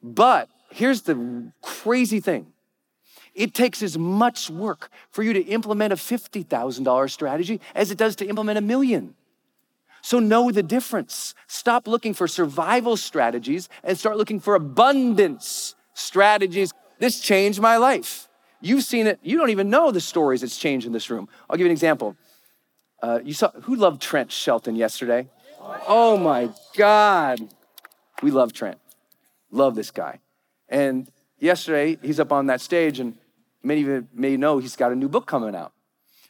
But 0.00 0.48
here's 0.70 1.02
the 1.02 1.52
crazy 1.62 2.20
thing 2.20 2.52
it 3.34 3.54
takes 3.54 3.82
as 3.82 3.96
much 3.96 4.50
work 4.50 4.90
for 5.10 5.22
you 5.22 5.32
to 5.32 5.40
implement 5.40 5.92
a 5.92 5.96
$50,000 5.96 7.10
strategy 7.10 7.60
as 7.74 7.90
it 7.90 7.98
does 7.98 8.16
to 8.16 8.26
implement 8.26 8.58
a 8.58 8.60
million. 8.60 9.14
So 10.02 10.18
know 10.18 10.50
the 10.50 10.62
difference. 10.62 11.34
Stop 11.46 11.86
looking 11.86 12.14
for 12.14 12.26
survival 12.26 12.96
strategies 12.96 13.68
and 13.84 13.98
start 13.98 14.16
looking 14.16 14.40
for 14.40 14.54
abundance 14.54 15.74
strategies. 15.94 16.72
This 16.98 17.20
changed 17.20 17.60
my 17.60 17.76
life. 17.76 18.28
You've 18.60 18.84
seen 18.84 19.06
it. 19.06 19.20
You 19.22 19.38
don't 19.38 19.50
even 19.50 19.70
know 19.70 19.92
the 19.92 20.00
stories 20.00 20.42
it's 20.42 20.58
changed 20.58 20.86
in 20.86 20.92
this 20.92 21.10
room. 21.10 21.28
I'll 21.48 21.56
give 21.56 21.64
you 21.64 21.70
an 21.70 21.72
example. 21.72 22.16
Uh, 23.00 23.20
you 23.22 23.34
saw 23.34 23.50
who 23.62 23.76
loved 23.76 24.02
Trent 24.02 24.32
Shelton 24.32 24.74
yesterday? 24.74 25.28
Oh 25.86 26.16
my 26.16 26.50
God. 26.76 27.40
We 28.22 28.32
love 28.32 28.52
Trent. 28.52 28.78
Love 29.50 29.76
this 29.76 29.92
guy. 29.92 30.18
And 30.68 31.10
yesterday, 31.38 31.98
he's 32.02 32.20
up 32.20 32.32
on 32.32 32.46
that 32.46 32.60
stage, 32.60 33.00
and 33.00 33.16
many 33.62 33.82
of 33.82 33.88
you 33.88 34.08
may 34.12 34.36
know 34.36 34.58
he's 34.58 34.76
got 34.76 34.92
a 34.92 34.96
new 34.96 35.08
book 35.08 35.26
coming 35.26 35.54
out. 35.54 35.72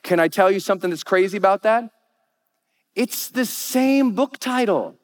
Can 0.02 0.20
I 0.20 0.28
tell 0.28 0.50
you 0.50 0.60
something 0.60 0.90
that's 0.90 1.02
crazy 1.02 1.38
about 1.38 1.62
that? 1.62 1.90
It's 2.94 3.28
the 3.28 3.44
same 3.44 4.12
book 4.12 4.38
title. 4.38 4.96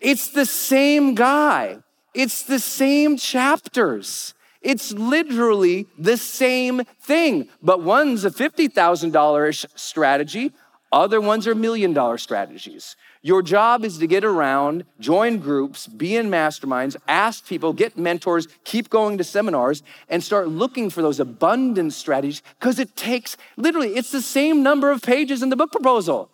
It's 0.00 0.28
the 0.28 0.46
same 0.46 1.14
guy. 1.14 1.78
It's 2.14 2.42
the 2.42 2.58
same 2.58 3.16
chapters. 3.16 4.34
It's 4.62 4.92
literally 4.92 5.86
the 5.98 6.16
same 6.16 6.82
thing, 7.00 7.48
but 7.62 7.82
one's 7.82 8.24
a 8.24 8.30
$50,000 8.30 9.66
strategy, 9.74 10.52
other 10.92 11.20
ones 11.20 11.46
are 11.46 11.54
million 11.54 11.92
dollar 11.92 12.18
strategies. 12.18 12.96
Your 13.22 13.42
job 13.42 13.84
is 13.84 13.98
to 13.98 14.06
get 14.06 14.24
around, 14.24 14.84
join 14.98 15.38
groups, 15.38 15.86
be 15.86 16.16
in 16.16 16.30
masterminds, 16.30 16.96
ask 17.06 17.46
people, 17.46 17.72
get 17.72 17.98
mentors, 17.98 18.48
keep 18.64 18.90
going 18.90 19.18
to 19.18 19.24
seminars, 19.24 19.82
and 20.08 20.22
start 20.22 20.48
looking 20.48 20.90
for 20.90 21.02
those 21.02 21.20
abundance 21.20 21.96
strategies 21.96 22.42
because 22.58 22.78
it 22.78 22.96
takes 22.96 23.36
literally, 23.56 23.94
it's 23.94 24.10
the 24.10 24.22
same 24.22 24.62
number 24.62 24.90
of 24.90 25.02
pages 25.02 25.42
in 25.42 25.50
the 25.50 25.56
book 25.56 25.70
proposal. 25.70 26.30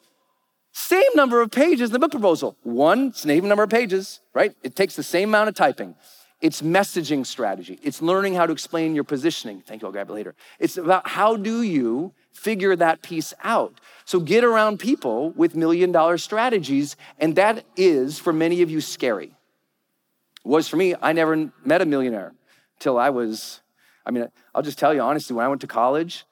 Same 0.73 1.03
number 1.15 1.41
of 1.41 1.51
pages 1.51 1.89
in 1.89 1.93
the 1.93 1.99
book 1.99 2.11
proposal. 2.11 2.57
One, 2.63 3.13
same 3.15 3.49
number 3.49 3.63
of 3.63 3.71
pages, 3.71 4.21
right? 4.35 4.55
It 4.63 4.77
takes 4.77 4.95
the 4.95 5.03
same 5.03 5.31
amount 5.31 5.49
of 5.49 5.55
typing. 5.55 5.95
It's 6.43 6.61
messaging 6.61 7.25
strategy. 7.25 7.79
It's 7.83 8.03
learning 8.03 8.35
how 8.35 8.47
to 8.47 8.53
explain 8.53 8.95
your 8.95 9.05
positioning. 9.05 9.63
Thank 9.63 9.81
you, 9.81 9.89
I'll 9.89 9.93
grab 9.93 10.11
it 10.11 10.13
later. 10.13 10.35
It's 10.59 10.77
about 10.77 11.09
how 11.09 11.37
do 11.37 11.63
you 11.63 12.13
figure 12.37 12.77
that 12.77 13.03
piece 13.03 13.33
out. 13.43 13.81
So 14.05 14.21
get 14.21 14.45
around 14.45 14.79
people 14.79 15.31
with 15.31 15.57
million 15.57 15.91
dollar 15.91 16.19
strategies, 16.19 16.97
and 17.19 17.35
that 17.37 17.65
is 17.77 18.19
for 18.19 18.33
many 18.33 18.63
of 18.63 18.71
you 18.71 18.81
scary. 18.81 19.35
It 20.45 20.49
was 20.49 20.69
for 20.69 20.77
me, 20.77 20.95
I 21.01 21.13
never 21.13 21.51
met 21.65 21.83
a 21.83 21.87
millionaire 21.87 22.33
till 22.79 22.99
I 22.99 23.11
was, 23.11 23.61
I 24.05 24.11
mean, 24.11 24.29
I'll 24.55 24.63
just 24.63 24.79
tell 24.79 24.95
you 24.95 25.01
honestly, 25.01 25.35
when 25.35 25.45
I 25.45 25.49
went 25.49 25.61
to 25.63 25.67
college, 25.67 26.25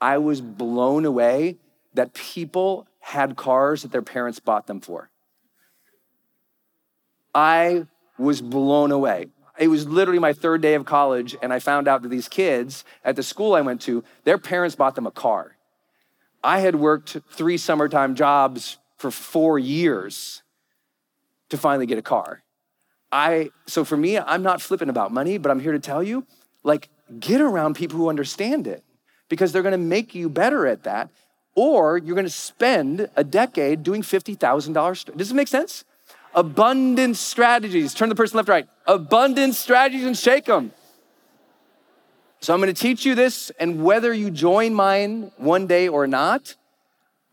I 0.00 0.18
was 0.18 0.40
blown 0.40 1.04
away 1.04 1.58
that 1.94 2.14
people 2.14 2.86
had 3.00 3.36
cars 3.36 3.82
that 3.82 3.92
their 3.92 4.02
parents 4.02 4.40
bought 4.40 4.66
them 4.66 4.80
for. 4.80 5.10
I 7.34 7.86
was 8.18 8.40
blown 8.40 8.90
away 8.90 9.28
it 9.60 9.68
was 9.68 9.86
literally 9.86 10.18
my 10.18 10.32
third 10.32 10.62
day 10.62 10.74
of 10.74 10.86
college, 10.86 11.36
and 11.42 11.52
I 11.52 11.58
found 11.60 11.86
out 11.86 12.02
that 12.02 12.08
these 12.08 12.28
kids 12.28 12.84
at 13.04 13.14
the 13.14 13.22
school 13.22 13.54
I 13.54 13.60
went 13.60 13.82
to, 13.82 14.02
their 14.24 14.38
parents 14.38 14.74
bought 14.74 14.94
them 14.96 15.06
a 15.06 15.10
car. 15.12 15.56
I 16.42 16.60
had 16.60 16.76
worked 16.76 17.18
three 17.30 17.58
summertime 17.58 18.14
jobs 18.14 18.78
for 18.96 19.10
four 19.10 19.58
years 19.58 20.42
to 21.50 21.58
finally 21.58 21.86
get 21.86 21.98
a 21.98 22.02
car. 22.02 22.42
I 23.12 23.50
so 23.66 23.84
for 23.84 23.96
me, 23.96 24.18
I'm 24.18 24.42
not 24.42 24.62
flipping 24.62 24.88
about 24.88 25.12
money, 25.12 25.36
but 25.38 25.50
I'm 25.50 25.60
here 25.60 25.72
to 25.72 25.80
tell 25.80 26.02
you, 26.02 26.26
like, 26.64 26.88
get 27.18 27.40
around 27.40 27.74
people 27.74 27.98
who 27.98 28.08
understand 28.08 28.66
it. 28.66 28.82
because 29.28 29.52
they're 29.52 29.62
gonna 29.62 29.78
make 29.78 30.14
you 30.14 30.28
better 30.28 30.66
at 30.66 30.82
that, 30.82 31.08
or 31.54 31.96
you're 31.96 32.16
gonna 32.16 32.28
spend 32.28 33.08
a 33.16 33.22
decade 33.22 33.84
doing 33.84 34.02
$50,000. 34.02 35.04
Does 35.04 35.28
this 35.28 35.32
make 35.32 35.46
sense? 35.48 35.84
Abundant 36.34 37.16
strategies. 37.16 37.94
Turn 37.94 38.08
the 38.08 38.14
person 38.14 38.36
left, 38.36 38.48
right. 38.48 38.68
Abundant 38.86 39.54
strategies 39.54 40.04
and 40.04 40.16
shake 40.16 40.44
them. 40.44 40.72
So 42.40 42.54
I'm 42.54 42.60
gonna 42.60 42.72
teach 42.72 43.04
you 43.04 43.14
this, 43.14 43.50
and 43.60 43.84
whether 43.84 44.14
you 44.14 44.30
join 44.30 44.72
mine 44.72 45.30
one 45.36 45.66
day 45.66 45.88
or 45.88 46.06
not, 46.06 46.54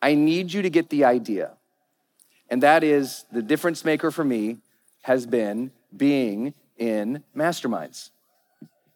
I 0.01 0.15
need 0.15 0.51
you 0.51 0.61
to 0.61 0.69
get 0.69 0.89
the 0.89 1.05
idea. 1.05 1.53
And 2.49 2.63
that 2.63 2.83
is 2.83 3.25
the 3.31 3.41
difference 3.41 3.85
maker 3.85 4.11
for 4.11 4.23
me 4.23 4.57
has 5.03 5.25
been 5.25 5.71
being 5.95 6.53
in 6.77 7.23
masterminds. 7.35 8.09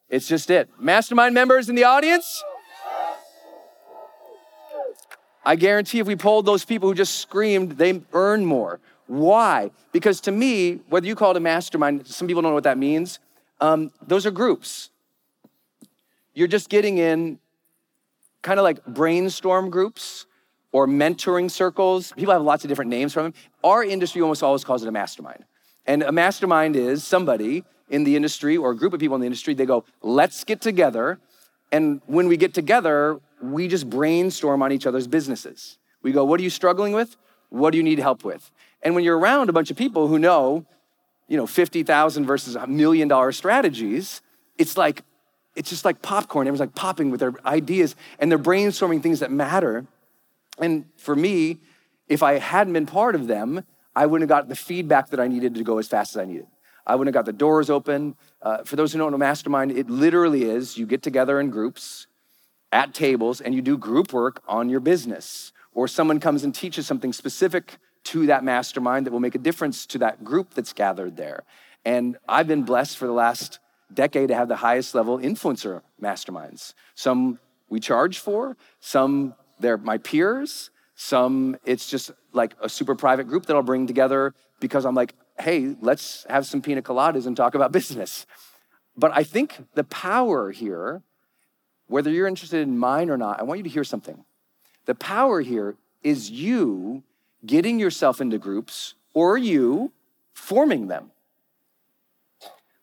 It's 0.09 0.27
just 0.27 0.49
it. 0.49 0.69
Mastermind 0.77 1.33
members 1.33 1.69
in 1.69 1.75
the 1.75 1.85
audience? 1.85 2.43
I 5.43 5.55
guarantee 5.55 5.99
if 5.99 6.07
we 6.07 6.15
polled 6.15 6.45
those 6.45 6.65
people 6.65 6.89
who 6.89 6.95
just 6.95 7.19
screamed, 7.19 7.73
they 7.73 8.01
earn 8.13 8.45
more. 8.45 8.79
Why? 9.11 9.71
Because 9.91 10.21
to 10.21 10.31
me, 10.31 10.79
whether 10.87 11.05
you 11.05 11.15
call 11.15 11.31
it 11.31 11.37
a 11.37 11.41
mastermind, 11.41 12.07
some 12.07 12.29
people 12.29 12.41
don't 12.41 12.51
know 12.51 12.55
what 12.55 12.63
that 12.63 12.77
means. 12.77 13.19
Um, 13.59 13.91
those 14.07 14.25
are 14.25 14.31
groups. 14.31 14.89
You're 16.33 16.47
just 16.47 16.69
getting 16.69 16.97
in 16.97 17.37
kind 18.41 18.57
of 18.57 18.63
like 18.63 18.85
brainstorm 18.85 19.69
groups 19.69 20.27
or 20.71 20.87
mentoring 20.87 21.51
circles. 21.51 22.13
People 22.15 22.31
have 22.31 22.41
lots 22.41 22.63
of 22.63 22.69
different 22.69 22.89
names 22.89 23.11
for 23.11 23.21
them. 23.21 23.33
Our 23.65 23.83
industry 23.83 24.21
almost 24.21 24.43
always 24.43 24.63
calls 24.63 24.81
it 24.81 24.87
a 24.87 24.93
mastermind. 24.93 25.43
And 25.85 26.03
a 26.03 26.13
mastermind 26.13 26.77
is 26.77 27.03
somebody 27.03 27.65
in 27.89 28.05
the 28.05 28.15
industry 28.15 28.55
or 28.55 28.71
a 28.71 28.77
group 28.77 28.93
of 28.93 29.01
people 29.01 29.15
in 29.15 29.21
the 29.21 29.27
industry, 29.27 29.53
they 29.53 29.65
go, 29.65 29.83
let's 30.01 30.45
get 30.45 30.61
together. 30.61 31.19
And 31.73 31.99
when 32.05 32.29
we 32.29 32.37
get 32.37 32.53
together, 32.53 33.19
we 33.41 33.67
just 33.67 33.89
brainstorm 33.89 34.61
on 34.61 34.71
each 34.71 34.87
other's 34.87 35.05
businesses. 35.05 35.79
We 36.01 36.13
go, 36.13 36.23
what 36.23 36.39
are 36.39 36.43
you 36.43 36.49
struggling 36.49 36.93
with? 36.93 37.17
What 37.49 37.71
do 37.71 37.77
you 37.77 37.83
need 37.83 37.99
help 37.99 38.23
with? 38.23 38.49
And 38.83 38.95
when 38.95 39.03
you're 39.03 39.17
around 39.17 39.49
a 39.49 39.53
bunch 39.53 39.71
of 39.71 39.77
people 39.77 40.07
who 40.07 40.17
know, 40.19 40.65
you 41.27 41.37
know, 41.37 41.47
50,000 41.47 42.25
versus 42.25 42.55
a 42.55 42.67
million 42.67 43.07
dollar 43.07 43.31
strategies, 43.31 44.21
it's 44.57 44.77
like, 44.77 45.03
it's 45.55 45.69
just 45.69 45.85
like 45.85 46.01
popcorn. 46.01 46.47
Everyone's 46.47 46.59
like 46.59 46.75
popping 46.75 47.11
with 47.11 47.19
their 47.19 47.33
ideas 47.45 47.95
and 48.19 48.31
they're 48.31 48.39
brainstorming 48.39 49.01
things 49.01 49.19
that 49.19 49.31
matter. 49.31 49.85
And 50.57 50.85
for 50.97 51.15
me, 51.15 51.59
if 52.07 52.23
I 52.23 52.39
hadn't 52.39 52.73
been 52.73 52.85
part 52.85 53.15
of 53.15 53.27
them, 53.27 53.63
I 53.95 54.05
wouldn't 54.05 54.29
have 54.29 54.37
got 54.37 54.49
the 54.49 54.55
feedback 54.55 55.09
that 55.09 55.19
I 55.19 55.27
needed 55.27 55.55
to 55.55 55.63
go 55.63 55.77
as 55.77 55.87
fast 55.87 56.15
as 56.15 56.21
I 56.21 56.25
needed. 56.25 56.47
I 56.85 56.95
wouldn't 56.95 57.13
have 57.15 57.25
got 57.25 57.31
the 57.31 57.37
doors 57.37 57.69
open. 57.69 58.15
Uh, 58.41 58.63
for 58.63 58.75
those 58.75 58.91
who 58.91 58.99
don't 58.99 59.11
know 59.11 59.17
Mastermind, 59.17 59.71
it 59.71 59.89
literally 59.89 60.43
is 60.43 60.77
you 60.77 60.85
get 60.85 61.01
together 61.01 61.39
in 61.39 61.49
groups 61.49 62.07
at 62.71 62.93
tables 62.93 63.41
and 63.41 63.53
you 63.53 63.61
do 63.61 63.77
group 63.77 64.13
work 64.13 64.41
on 64.47 64.69
your 64.69 64.79
business. 64.79 65.51
Or 65.73 65.87
someone 65.87 66.19
comes 66.19 66.43
and 66.43 66.53
teaches 66.53 66.87
something 66.87 67.13
specific 67.13 67.77
to 68.03 68.25
that 68.27 68.43
mastermind 68.43 69.05
that 69.05 69.11
will 69.11 69.19
make 69.19 69.35
a 69.35 69.39
difference 69.39 69.85
to 69.87 69.97
that 69.99 70.23
group 70.23 70.53
that's 70.53 70.73
gathered 70.73 71.17
there. 71.17 71.43
And 71.85 72.17
I've 72.27 72.47
been 72.47 72.63
blessed 72.63 72.97
for 72.97 73.05
the 73.05 73.13
last 73.13 73.59
decade 73.93 74.29
to 74.29 74.35
have 74.35 74.47
the 74.47 74.57
highest 74.57 74.95
level 74.95 75.19
influencer 75.19 75.81
masterminds. 76.01 76.73
Some 76.95 77.39
we 77.69 77.79
charge 77.79 78.19
for, 78.19 78.57
some 78.79 79.35
they're 79.59 79.77
my 79.77 79.97
peers, 79.97 80.71
some 80.95 81.57
it's 81.65 81.89
just 81.89 82.11
like 82.33 82.55
a 82.61 82.69
super 82.69 82.95
private 82.95 83.27
group 83.27 83.45
that 83.47 83.55
I'll 83.55 83.63
bring 83.63 83.87
together 83.87 84.33
because 84.59 84.85
I'm 84.85 84.95
like, 84.95 85.13
hey, 85.39 85.75
let's 85.81 86.25
have 86.29 86.45
some 86.45 86.61
pina 86.61 86.81
coladas 86.81 87.25
and 87.25 87.35
talk 87.35 87.55
about 87.55 87.71
business. 87.79 88.25
But 88.95 89.11
I 89.15 89.23
think 89.23 89.65
the 89.73 89.83
power 89.83 90.51
here, 90.51 91.01
whether 91.87 92.11
you're 92.11 92.27
interested 92.27 92.61
in 92.61 92.77
mine 92.77 93.09
or 93.09 93.17
not, 93.17 93.39
I 93.39 93.43
want 93.43 93.59
you 93.59 93.63
to 93.63 93.69
hear 93.69 93.83
something. 93.83 94.25
The 94.85 94.95
power 94.95 95.41
here 95.41 95.75
is 96.03 96.29
you 96.29 97.03
getting 97.45 97.79
yourself 97.79 98.21
into 98.21 98.37
groups 98.37 98.95
or 99.13 99.37
you 99.37 99.91
forming 100.33 100.87
them. 100.87 101.11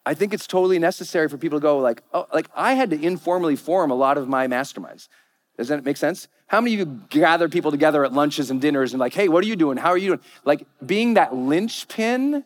I 0.05 0.15
think 0.15 0.33
it's 0.33 0.47
totally 0.47 0.79
necessary 0.79 1.29
for 1.29 1.37
people 1.37 1.59
to 1.59 1.63
go 1.63 1.79
like, 1.79 2.03
oh, 2.15 2.27
like 2.33 2.49
I 2.55 2.75
had 2.75 2.91
to 2.91 3.03
informally 3.03 3.57
form 3.57 3.91
a 3.91 3.95
lot 3.95 4.17
of 4.17 4.27
my 4.29 4.47
masterminds. 4.47 5.09
Does 5.59 5.69
that 5.69 5.85
make 5.85 5.97
sense? 5.97 6.29
How 6.47 6.63
many 6.63 6.81
of 6.81 6.89
you 6.89 7.01
gather 7.11 7.49
people 7.49 7.71
together 7.71 8.05
at 8.05 8.13
lunches 8.13 8.51
and 8.51 8.61
dinners 8.61 8.95
and 8.95 9.01
like, 9.01 9.13
hey, 9.13 9.29
what 9.29 9.45
are 9.45 9.47
you 9.47 9.57
doing? 9.57 9.77
How 9.77 9.91
are 9.91 9.99
you 9.99 10.09
doing? 10.09 10.21
Like 10.45 10.67
being 10.85 11.15
that 11.15 11.35
linchpin 11.35 12.45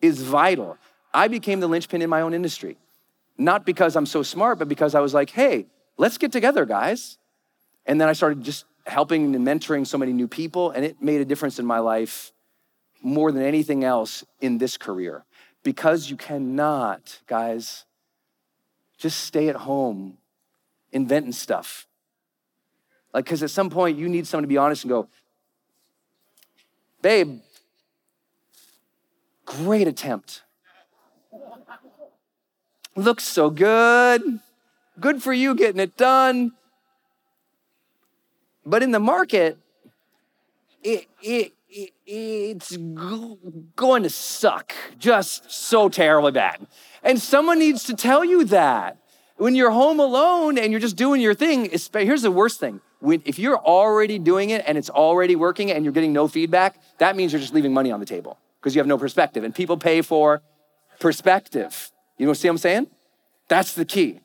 is 0.00 0.22
vital. 0.22 0.78
I 1.12 1.26
became 1.28 1.60
the 1.60 1.66
linchpin 1.66 2.00
in 2.00 2.10
my 2.10 2.20
own 2.20 2.32
industry. 2.32 2.76
Not 3.36 3.66
because 3.66 3.96
I'm 3.96 4.06
so 4.06 4.22
smart, 4.22 4.58
but 4.58 4.68
because 4.68 4.94
I 4.94 5.00
was 5.00 5.14
like, 5.14 5.30
hey, 5.30 5.66
let's 5.96 6.18
get 6.18 6.30
together, 6.30 6.64
guys. 6.64 7.18
And 7.86 8.00
then 8.00 8.08
I 8.08 8.12
started 8.12 8.42
just 8.42 8.66
helping 8.86 9.34
and 9.34 9.46
mentoring 9.46 9.86
so 9.86 9.98
many 9.98 10.12
new 10.12 10.28
people, 10.28 10.70
and 10.70 10.84
it 10.84 11.00
made 11.00 11.20
a 11.20 11.24
difference 11.24 11.58
in 11.58 11.66
my 11.66 11.78
life 11.78 12.32
more 13.02 13.32
than 13.32 13.42
anything 13.42 13.84
else 13.84 14.24
in 14.40 14.58
this 14.58 14.76
career. 14.76 15.24
Because 15.62 16.10
you 16.10 16.16
cannot, 16.16 17.20
guys, 17.26 17.84
just 18.98 19.20
stay 19.20 19.48
at 19.48 19.56
home 19.56 20.18
inventing 20.92 21.32
stuff. 21.32 21.86
Like, 23.12 23.24
because 23.24 23.42
at 23.42 23.50
some 23.50 23.70
point 23.70 23.98
you 23.98 24.08
need 24.08 24.26
someone 24.26 24.42
to 24.44 24.48
be 24.48 24.58
honest 24.58 24.84
and 24.84 24.90
go, 24.90 25.08
babe, 27.00 27.40
great 29.44 29.88
attempt. 29.88 30.42
Looks 32.96 33.24
so 33.24 33.50
good. 33.50 34.40
Good 35.00 35.22
for 35.22 35.32
you 35.32 35.54
getting 35.54 35.80
it 35.80 35.96
done. 35.96 36.52
But 38.66 38.82
in 38.82 38.90
the 38.90 39.00
market, 39.00 39.58
it, 40.82 41.06
it, 41.22 41.52
it 41.68 41.92
it's 42.06 42.76
going 43.76 44.02
to 44.04 44.10
suck 44.10 44.74
just 44.98 45.50
so 45.50 45.88
terribly 45.88 46.32
bad. 46.32 46.66
And 47.02 47.20
someone 47.20 47.58
needs 47.58 47.84
to 47.84 47.94
tell 47.94 48.24
you 48.24 48.44
that. 48.44 48.98
When 49.36 49.56
you're 49.56 49.72
home 49.72 49.98
alone 49.98 50.58
and 50.58 50.70
you're 50.70 50.80
just 50.80 50.94
doing 50.94 51.20
your 51.20 51.34
thing, 51.34 51.68
here's 51.92 52.22
the 52.22 52.30
worst 52.30 52.60
thing 52.60 52.80
when, 53.00 53.20
if 53.24 53.38
you're 53.38 53.58
already 53.58 54.18
doing 54.18 54.50
it 54.50 54.62
and 54.66 54.78
it's 54.78 54.90
already 54.90 55.36
working 55.36 55.70
and 55.70 55.84
you're 55.84 55.92
getting 55.92 56.12
no 56.12 56.28
feedback, 56.28 56.80
that 56.98 57.16
means 57.16 57.32
you're 57.32 57.40
just 57.40 57.52
leaving 57.52 57.74
money 57.74 57.90
on 57.90 58.00
the 58.00 58.06
table 58.06 58.38
because 58.60 58.74
you 58.74 58.78
have 58.78 58.86
no 58.86 58.96
perspective. 58.96 59.44
And 59.44 59.54
people 59.54 59.76
pay 59.76 60.02
for 60.02 60.40
perspective. 61.00 61.90
You 62.16 62.26
know, 62.26 62.32
see 62.32 62.48
what 62.48 62.52
I'm 62.52 62.58
saying? 62.58 62.86
That's 63.48 63.74
the 63.74 63.84
key. 63.84 64.20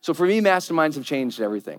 So 0.00 0.14
for 0.14 0.26
me, 0.26 0.40
masterminds 0.40 0.94
have 0.94 1.04
changed 1.04 1.40
everything. 1.40 1.78